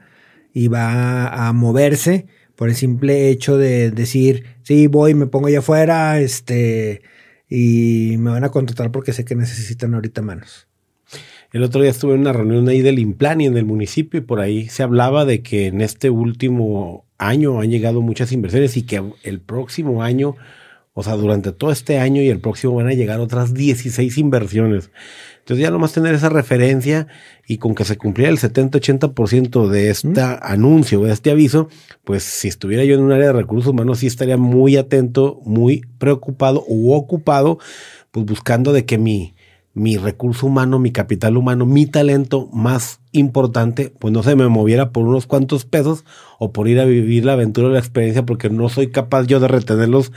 y 0.53 0.67
va 0.67 1.47
a 1.47 1.53
moverse 1.53 2.25
por 2.55 2.69
el 2.69 2.75
simple 2.75 3.29
hecho 3.29 3.57
de 3.57 3.91
decir, 3.91 4.45
sí, 4.63 4.87
voy, 4.87 5.13
me 5.13 5.27
pongo 5.27 5.47
allá 5.47 5.59
afuera, 5.59 6.19
este, 6.19 7.01
y 7.49 8.15
me 8.19 8.31
van 8.31 8.43
a 8.43 8.49
contratar 8.49 8.91
porque 8.91 9.13
sé 9.13 9.25
que 9.25 9.35
necesitan 9.35 9.93
ahorita 9.93 10.21
manos. 10.21 10.67
El 11.51 11.63
otro 11.63 11.81
día 11.81 11.91
estuve 11.91 12.15
en 12.15 12.21
una 12.21 12.33
reunión 12.33 12.67
ahí 12.67 12.81
del 12.81 12.99
Implani 12.99 13.45
en 13.45 13.57
el 13.57 13.65
municipio 13.65 14.19
y 14.19 14.23
por 14.23 14.39
ahí 14.39 14.67
se 14.69 14.83
hablaba 14.83 15.23
de 15.23 15.43
que 15.43 15.67
en 15.67 15.81
este 15.81 16.09
último 16.09 17.05
año 17.27 17.59
han 17.61 17.69
llegado 17.69 18.01
muchas 18.01 18.31
inversiones 18.31 18.77
y 18.77 18.83
que 18.83 19.01
el 19.23 19.39
próximo 19.39 20.03
año, 20.03 20.35
o 20.93 21.03
sea, 21.03 21.13
durante 21.15 21.51
todo 21.51 21.71
este 21.71 21.99
año 21.99 22.21
y 22.21 22.29
el 22.29 22.39
próximo 22.39 22.75
van 22.75 22.87
a 22.87 22.93
llegar 22.93 23.19
otras 23.19 23.53
16 23.53 24.17
inversiones. 24.17 24.91
Entonces 25.39 25.63
ya 25.63 25.71
nomás 25.71 25.91
tener 25.91 26.15
esa 26.15 26.29
referencia 26.29 27.07
y 27.45 27.57
con 27.57 27.75
que 27.75 27.83
se 27.83 27.97
cumpliera 27.97 28.31
el 28.31 28.39
70-80% 28.39 29.67
de 29.67 29.89
este 29.89 30.21
anuncio, 30.41 31.01
de 31.01 31.11
este 31.11 31.31
aviso, 31.31 31.67
pues 32.05 32.23
si 32.23 32.47
estuviera 32.47 32.85
yo 32.85 32.95
en 32.95 33.01
un 33.01 33.11
área 33.11 33.27
de 33.27 33.33
recursos 33.33 33.69
humanos 33.71 33.99
sí 33.99 34.07
estaría 34.07 34.37
muy 34.37 34.77
atento, 34.77 35.41
muy 35.43 35.81
preocupado 35.97 36.63
u 36.67 36.93
ocupado, 36.93 37.59
pues 38.11 38.25
buscando 38.25 38.71
de 38.71 38.85
que 38.85 38.97
mi, 38.97 39.35
mi 39.73 39.97
recurso 39.97 40.45
humano, 40.47 40.77
mi 40.77 40.91
capital 40.91 41.35
humano, 41.35 41.65
mi 41.65 41.85
talento 41.85 42.47
más 42.53 42.99
importante, 43.11 43.91
pues 43.97 44.13
no 44.13 44.21
se 44.21 44.35
me 44.35 44.47
moviera 44.47 44.91
por 44.91 45.07
unos 45.07 45.25
cuantos 45.25 45.65
pesos 45.65 46.05
o 46.37 46.51
por 46.51 46.67
ir 46.67 46.79
a 46.79 46.85
vivir 46.85 47.25
la 47.25 47.33
aventura 47.33 47.67
o 47.67 47.71
la 47.71 47.79
experiencia, 47.79 48.25
porque 48.25 48.49
no 48.49 48.69
soy 48.69 48.91
capaz 48.91 49.25
yo 49.25 49.39
de 49.39 49.47
retenerlos, 49.47 50.11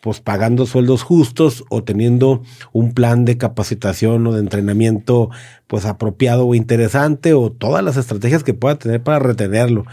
pues 0.00 0.20
pagando 0.20 0.66
sueldos 0.66 1.02
justos 1.02 1.64
o 1.68 1.84
teniendo 1.84 2.42
un 2.72 2.92
plan 2.92 3.24
de 3.24 3.36
capacitación 3.36 4.26
o 4.26 4.32
de 4.32 4.40
entrenamiento, 4.40 5.30
pues 5.66 5.84
apropiado 5.84 6.46
o 6.46 6.54
interesante 6.54 7.34
o 7.34 7.52
todas 7.52 7.84
las 7.84 7.96
estrategias 7.96 8.42
que 8.42 8.54
pueda 8.54 8.78
tener 8.78 9.02
para 9.02 9.18
retenerlo. 9.18 9.84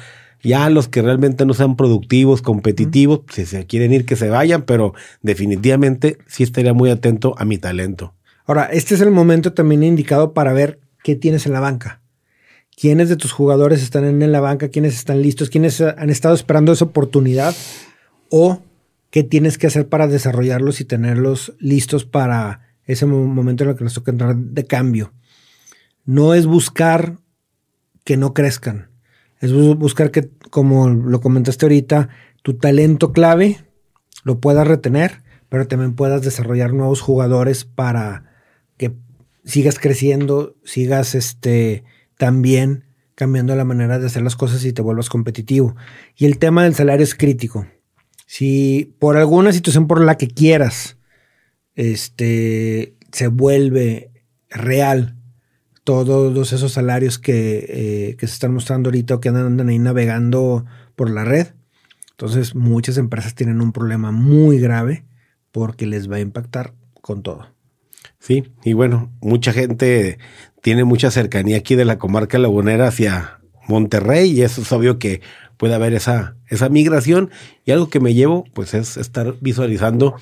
Ya 0.42 0.70
los 0.70 0.88
que 0.88 1.02
realmente 1.02 1.46
no 1.46 1.54
sean 1.54 1.76
productivos, 1.76 2.42
competitivos, 2.42 3.22
si 3.30 3.46
se 3.46 3.66
quieren 3.66 3.92
ir, 3.92 4.06
que 4.06 4.16
se 4.16 4.30
vayan, 4.30 4.62
pero 4.62 4.94
definitivamente 5.22 6.18
sí 6.28 6.44
estaría 6.44 6.74
muy 6.74 6.90
atento 6.90 7.36
a 7.38 7.44
mi 7.44 7.58
talento. 7.58 8.14
Ahora, 8.50 8.64
este 8.64 8.96
es 8.96 9.02
el 9.02 9.12
momento 9.12 9.54
también 9.54 9.84
indicado 9.84 10.34
para 10.34 10.54
ver 10.54 10.80
qué 11.04 11.16
tienes 11.16 11.46
en 11.46 11.54
la 11.54 11.60
banca. 11.60 12.02
¿Quiénes 12.76 13.08
de 13.08 13.16
tus 13.16 13.32
jugadores 13.32 13.84
están 13.84 14.06
en 14.06 14.32
la 14.32 14.40
banca? 14.40 14.70
¿Quiénes 14.70 14.96
están 14.96 15.22
listos? 15.22 15.52
¿Quiénes 15.52 15.80
han 15.82 16.10
estado 16.10 16.34
esperando 16.34 16.72
esa 16.72 16.86
oportunidad? 16.86 17.56
¿O 18.32 18.64
qué 19.12 19.22
tienes 19.22 19.60
que 19.60 19.68
hacer 19.68 19.88
para 19.88 20.08
desarrollarlos 20.08 20.82
y 20.82 20.86
tenerlos 20.86 21.54
listos 21.60 22.06
para 22.06 22.62
ese 22.86 23.06
momento 23.06 23.66
en 23.66 23.70
el 23.70 23.76
que 23.76 23.84
nos 23.84 23.94
toca 23.94 24.10
entrar 24.10 24.36
de 24.36 24.66
cambio? 24.66 25.14
No 26.06 26.34
es 26.34 26.48
buscar 26.48 27.18
que 28.04 28.18
no 28.18 28.34
crezcan. 28.34 28.90
Es 29.42 29.54
buscar 29.54 30.10
que, 30.10 30.28
como 30.50 30.90
lo 30.90 31.22
comentaste 31.22 31.68
ahorita, 31.68 32.10
tu 32.42 32.56
talento 32.56 33.14
clave 33.14 33.64
lo 34.24 34.40
puedas 34.40 34.68
retener, 34.68 35.22
pero 35.50 35.68
también 35.68 35.94
puedas 35.94 36.24
desarrollar 36.24 36.74
nuevos 36.74 37.02
jugadores 37.02 37.64
para 37.64 38.29
que 38.80 38.94
sigas 39.44 39.78
creciendo, 39.78 40.56
sigas 40.64 41.14
este, 41.14 41.84
también 42.18 42.86
cambiando 43.14 43.54
la 43.56 43.66
manera 43.66 44.00
de 44.00 44.08
hacer 44.08 44.24
las 44.24 44.38
cosas 44.38 44.64
y 44.64 44.72
te 44.72 44.82
vuelvas 44.82 45.10
competitivo. 45.10 45.76
Y 46.16 46.26
el 46.26 46.40
tema 46.40 46.64
del 46.64 46.74
salario 46.74 47.04
es 47.04 47.14
crítico. 47.14 47.68
Si 48.26 48.96
por 48.98 49.18
alguna 49.18 49.52
situación 49.52 49.88
por 49.88 50.02
la 50.02 50.18
que 50.18 50.30
quieras, 50.30 50.98
este, 51.76 52.96
se 53.12 53.28
vuelve 53.28 54.12
real 54.50 55.18
todos 55.84 56.54
esos 56.54 56.72
salarios 56.72 57.20
que, 57.20 57.66
eh, 57.68 58.16
que 58.16 58.28
se 58.28 58.34
están 58.34 58.54
mostrando 58.54 58.90
ahorita 58.90 59.16
o 59.16 59.20
que 59.20 59.30
andan 59.30 59.68
ahí 59.68 59.80
navegando 59.80 60.66
por 60.96 61.10
la 61.10 61.26
red, 61.26 61.48
entonces 62.12 62.56
muchas 62.56 62.98
empresas 62.98 63.36
tienen 63.36 63.60
un 63.60 63.74
problema 63.74 64.12
muy 64.12 64.60
grave 64.60 65.04
porque 65.52 65.86
les 65.88 66.10
va 66.10 66.18
a 66.18 66.22
impactar 66.22 66.74
con 67.02 67.24
todo. 67.24 67.59
Sí, 68.18 68.52
y 68.64 68.74
bueno, 68.74 69.12
mucha 69.22 69.54
gente 69.54 70.18
tiene 70.62 70.84
mucha 70.84 71.12
cercanía 71.12 71.58
aquí 71.58 71.76
de 71.76 71.86
la 71.86 72.00
comarca 72.00 72.38
lagunera 72.38 72.88
hacia 72.88 73.40
Monterrey 73.68 74.32
y 74.32 74.42
eso 74.42 74.62
es 74.62 74.72
obvio 74.72 75.00
que 75.00 75.22
puede 75.58 75.76
haber 75.76 75.94
esa, 75.94 76.36
esa 76.48 76.70
migración. 76.70 77.30
Y 77.66 77.72
algo 77.72 77.90
que 77.90 78.00
me 78.00 78.14
llevo, 78.14 78.46
pues 78.54 78.74
es 78.74 78.98
estar 78.98 79.36
visualizando 79.42 80.16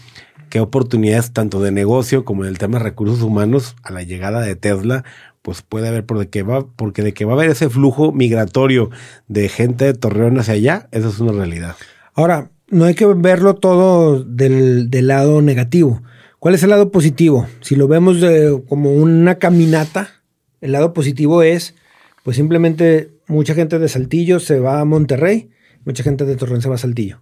qué 0.50 0.60
oportunidades 0.60 1.32
tanto 1.32 1.62
de 1.62 1.72
negocio 1.72 2.26
como 2.26 2.44
del 2.44 2.58
tema 2.58 2.78
de 2.78 2.84
recursos 2.84 3.22
humanos 3.22 3.76
a 3.84 3.92
la 3.92 4.04
llegada 4.04 4.42
de 4.42 4.56
Tesla, 4.56 5.04
pues 5.42 5.62
puede 5.62 5.88
haber 5.88 6.06
porque 6.06 6.44
va, 6.44 6.66
porque 6.66 7.04
de 7.04 7.14
que 7.14 7.26
va 7.26 7.34
a 7.34 7.36
haber 7.36 7.50
ese 7.50 7.70
flujo 7.70 8.12
migratorio 8.12 8.90
de 9.28 9.50
gente 9.50 9.86
de 9.86 9.94
Torreón 9.94 10.40
hacia 10.40 10.56
allá, 10.56 10.90
eso 10.92 11.10
es 11.10 11.20
una 11.20 11.32
realidad. 11.32 11.76
Ahora, 12.14 12.50
no 12.70 12.86
hay 12.86 12.96
que 12.96 13.06
verlo 13.06 13.56
todo 13.56 14.24
del, 14.24 14.90
del 14.90 15.08
lado 15.08 15.42
negativo. 15.42 16.02
¿Cuál 16.40 16.54
es 16.54 16.62
el 16.62 16.70
lado 16.70 16.92
positivo? 16.92 17.48
Si 17.62 17.76
lo 17.76 17.88
vemos 17.88 18.18
como 18.68 18.94
una 18.94 19.36
caminata, 19.40 20.22
el 20.62 20.72
lado 20.72 20.94
positivo 20.94 21.42
es, 21.42 21.74
pues 22.24 22.38
simplemente 22.38 23.10
mucha 23.28 23.56
gente 23.56 23.80
de 23.80 23.90
Saltillo 23.90 24.40
se 24.40 24.60
va 24.60 24.80
a 24.80 24.86
Monterrey, 24.86 25.50
mucha 25.84 26.04
gente 26.04 26.26
de 26.26 26.36
Torreón 26.36 26.62
se 26.62 26.70
va 26.70 26.76
a 26.76 26.80
Saltillo. 26.80 27.22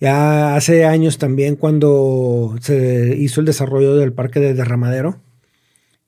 Ya 0.00 0.56
hace 0.56 0.86
años 0.86 1.18
también 1.18 1.56
cuando 1.56 2.56
se 2.60 3.14
hizo 3.18 3.40
el 3.40 3.46
desarrollo 3.46 3.96
del 3.96 4.14
parque 4.14 4.40
de 4.40 4.54
derramadero 4.54 5.20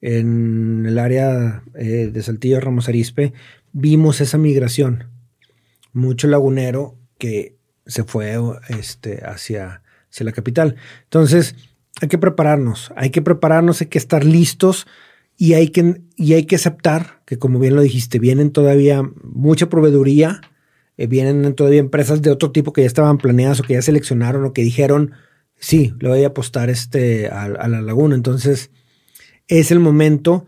en 0.00 0.86
el 0.86 0.98
área 0.98 1.64
eh, 1.74 2.10
de 2.12 2.22
Saltillo 2.22 2.60
Ramos 2.60 2.88
Arispe, 2.88 3.34
vimos 3.72 4.22
esa 4.22 4.38
migración. 4.38 5.10
Mucho 5.92 6.28
lagunero 6.28 6.96
que 7.18 7.56
se 7.86 8.04
fue 8.04 8.38
este, 8.68 9.22
hacia, 9.24 9.82
hacia 10.10 10.24
la 10.24 10.32
capital. 10.32 10.76
Entonces, 11.04 11.56
hay 12.00 12.08
que 12.08 12.18
prepararnos, 12.18 12.92
hay 12.96 13.10
que 13.10 13.22
prepararnos, 13.22 13.80
hay 13.80 13.86
que 13.86 13.98
estar 13.98 14.24
listos 14.24 14.86
y 15.36 15.54
hay 15.54 15.68
que, 15.68 16.02
y 16.16 16.34
hay 16.34 16.44
que 16.44 16.56
aceptar 16.56 17.22
que, 17.24 17.38
como 17.38 17.58
bien 17.58 17.74
lo 17.74 17.82
dijiste, 17.82 18.18
vienen 18.18 18.50
todavía 18.50 19.02
mucha 19.22 19.68
proveeduría, 19.68 20.40
eh, 20.96 21.06
vienen 21.06 21.54
todavía 21.54 21.80
empresas 21.80 22.22
de 22.22 22.30
otro 22.30 22.52
tipo 22.52 22.72
que 22.72 22.82
ya 22.82 22.86
estaban 22.86 23.18
planeadas 23.18 23.60
o 23.60 23.62
que 23.62 23.74
ya 23.74 23.82
seleccionaron 23.82 24.44
o 24.44 24.52
que 24.52 24.62
dijeron, 24.62 25.12
sí, 25.58 25.94
le 26.00 26.08
voy 26.08 26.24
a 26.24 26.28
apostar 26.28 26.70
este, 26.70 27.28
a, 27.28 27.44
a 27.44 27.68
la 27.68 27.80
laguna. 27.80 28.14
Entonces, 28.14 28.70
es 29.48 29.70
el 29.70 29.80
momento 29.80 30.46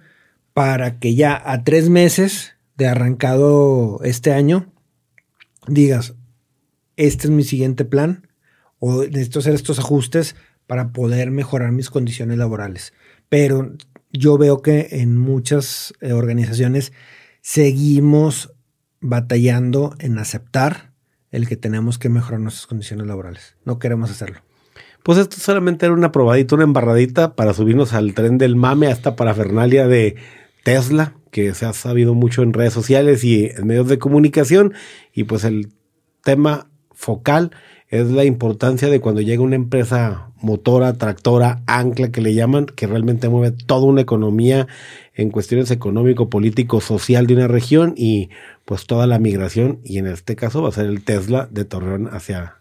para 0.52 0.98
que 0.98 1.14
ya 1.14 1.40
a 1.44 1.64
tres 1.64 1.88
meses 1.88 2.54
de 2.76 2.87
arrancado 2.87 4.00
este 4.04 4.32
año 4.32 4.72
digas, 5.66 6.14
este 6.96 7.26
es 7.26 7.30
mi 7.30 7.44
siguiente 7.44 7.84
plan 7.84 8.28
o 8.78 9.04
necesito 9.04 9.38
hacer 9.40 9.54
estos 9.54 9.78
ajustes 9.78 10.34
para 10.68 10.92
poder 10.92 11.33
mejorar 11.33 11.72
mis 11.72 11.90
condiciones 11.90 12.38
laborales. 12.38 12.92
Pero 13.28 13.72
yo 14.12 14.38
veo 14.38 14.62
que 14.62 14.87
en 14.92 15.18
muchas 15.18 15.94
eh, 16.00 16.12
organizaciones 16.12 16.92
seguimos 17.40 18.52
batallando 19.00 19.96
en 19.98 20.18
aceptar 20.18 20.92
el 21.31 21.48
que 21.48 21.57
tenemos 21.57 21.98
que 21.98 22.09
mejorar 22.09 22.40
nuestras 22.40 22.66
condiciones 22.66 23.07
laborales. 23.07 23.57
No 23.64 23.78
queremos 23.78 24.11
hacerlo. 24.11 24.40
Pues 25.02 25.18
esto 25.18 25.37
solamente 25.38 25.87
era 25.87 25.94
una 25.94 26.12
probadita, 26.12 26.54
una 26.54 26.64
embarradita 26.64 27.35
para 27.35 27.54
subirnos 27.54 27.94
al 27.94 28.14
tren 28.14 28.37
del 28.37 28.57
mame 28.57 28.88
hasta 28.88 29.16
parafernalia 29.16 29.87
de 29.87 30.16
Tesla, 30.64 31.14
que 31.31 31.54
se 31.54 31.64
ha 31.64 31.72
sabido 31.72 32.14
mucho 32.14 32.42
en 32.42 32.52
redes 32.52 32.74
sociales 32.74 33.24
y 33.24 33.46
en 33.46 33.66
medios 33.66 33.88
de 33.88 33.98
comunicación. 33.98 34.74
Y 35.14 35.24
pues 35.24 35.44
el 35.44 35.72
tema 36.22 36.70
focal 36.92 37.52
es 37.88 38.11
la 38.11 38.24
importancia 38.24 38.88
de 38.88 39.01
cuando 39.01 39.20
llega 39.20 39.42
una 39.42 39.57
empresa 39.57 40.31
motora, 40.40 40.92
tractora, 40.94 41.62
ancla 41.66 42.11
que 42.11 42.20
le 42.20 42.35
llaman, 42.35 42.66
que 42.66 42.87
realmente 42.87 43.29
mueve 43.29 43.57
toda 43.66 43.87
una 43.87 44.03
economía 44.03 44.66
en 45.14 45.31
cuestiones 45.31 45.70
económico, 45.70 46.31
político, 46.31 46.81
social 46.81 47.27
de 47.27 47.35
una 47.35 47.48
región 47.48 47.94
y 47.96 48.31
pues 48.64 48.87
toda 48.87 49.07
la 49.07 49.18
migración 49.18 49.81
y 49.85 49.98
en 49.98 50.07
este 50.07 50.37
caso 50.37 50.62
va 50.62 50.68
a 50.68 50.72
ser 50.72 50.87
el 50.87 51.03
Tesla 51.03 51.48
de 51.51 51.64
Torreón 51.64 52.09
hacia 52.12 52.57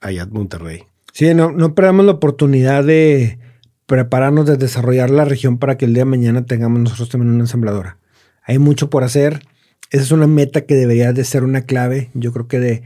allá 0.00 0.26
Monterrey. 0.26 0.84
Sí, 1.12 1.32
no, 1.34 1.52
no 1.52 1.74
perdamos 1.74 2.06
la 2.06 2.12
oportunidad 2.12 2.84
de 2.84 3.38
prepararnos, 3.86 4.46
de 4.46 4.56
desarrollar 4.56 5.10
la 5.10 5.24
región 5.24 5.58
para 5.58 5.76
que 5.76 5.84
el 5.84 5.94
día 5.94 6.02
de 6.02 6.10
mañana 6.10 6.46
tengamos 6.46 6.80
nosotros 6.80 7.10
también 7.10 7.32
una 7.32 7.44
ensambladora. 7.44 7.98
Hay 8.42 8.58
mucho 8.58 8.90
por 8.90 9.04
hacer. 9.04 9.42
Esa 9.90 10.02
es 10.02 10.10
una 10.10 10.26
meta 10.26 10.62
que 10.62 10.74
debería 10.74 11.12
de 11.12 11.24
ser 11.24 11.44
una 11.44 11.62
clave, 11.62 12.10
yo 12.14 12.32
creo 12.32 12.48
que 12.48 12.58
de 12.58 12.82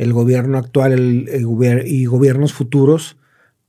el 0.00 0.14
gobierno 0.14 0.56
actual 0.56 0.92
el, 0.94 1.28
y 1.84 2.06
gobiernos 2.06 2.54
futuros, 2.54 3.18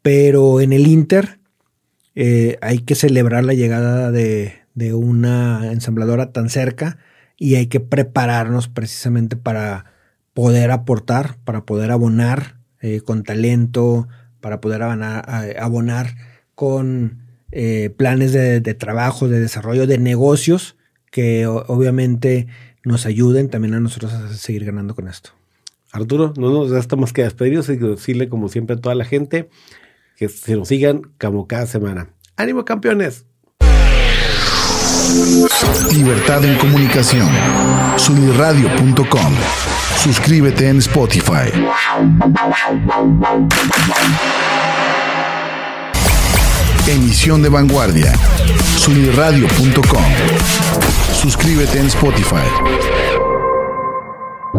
pero 0.02 0.62
en 0.62 0.72
el 0.72 0.88
Inter 0.88 1.40
eh, 2.16 2.58
hay 2.62 2.80
que 2.80 2.96
celebrar 2.96 3.44
la 3.44 3.54
llegada 3.54 4.12
de, 4.12 4.54
una 4.94 5.74
ensambladora 5.74 6.32
tan 6.32 6.50
cerca 6.50 6.98
y 7.38 7.56
hay 7.56 7.68
que 7.68 7.82
prepararnos 7.82 8.70
precisamente 8.70 9.36
para 9.36 9.92
poder 10.34 10.72
aportar, 10.72 11.36
para 11.44 11.66
poder 11.66 11.92
abonar 11.92 12.56
eh, 12.80 13.02
con 13.02 13.24
talento, 13.24 14.08
para 14.40 14.62
poder 14.62 14.84
abonar, 14.84 15.26
abonar 15.60 16.16
con 16.56 17.24
eh, 17.52 17.94
planes 17.98 18.32
de, 18.32 18.62
de, 18.62 18.74
trabajo, 18.74 19.28
de 19.28 19.42
desarrollo, 19.42 19.86
de 19.86 19.98
negocios 19.98 20.78
que 21.12 21.46
obviamente 21.46 22.48
nos 22.86 23.06
ayuden 23.06 23.50
también 23.50 23.74
a 23.74 23.82
nosotros 23.82 24.14
a 24.14 24.34
seguir 24.34 24.64
ganando 24.64 24.96
con 24.96 25.10
esto. 25.10 25.41
Arturo, 25.92 26.34
no 26.38 26.52
nos 26.52 26.70
resta 26.70 26.96
más 26.96 27.12
que 27.14 27.24
despedirnos 27.24 27.68
y 27.70 27.76
decirle 27.76 28.30
como 28.30 28.48
siempre 28.48 28.76
a 28.76 28.80
toda 28.80 28.96
la 28.96 29.06
gente 29.06 29.50
que 30.16 30.30
se 30.30 30.56
nos 30.56 30.68
sigan 30.68 31.02
como 31.20 31.48
cada 31.48 31.66
semana. 31.66 32.10
¡Ánimo 32.38 32.64
campeones! 32.64 33.26
Libertad 35.94 36.46
en 36.46 36.58
comunicación. 36.58 37.28
Sunirradio.com. 37.98 39.34
Suscríbete 39.98 40.70
en 40.70 40.78
Spotify. 40.78 41.52
Emisión 46.88 47.44
de 47.44 47.50
vanguardia. 47.50 48.14
Sunirradio.com. 48.78 50.04
Suscríbete 51.14 51.80
en 51.80 51.88
Spotify. 51.88 53.11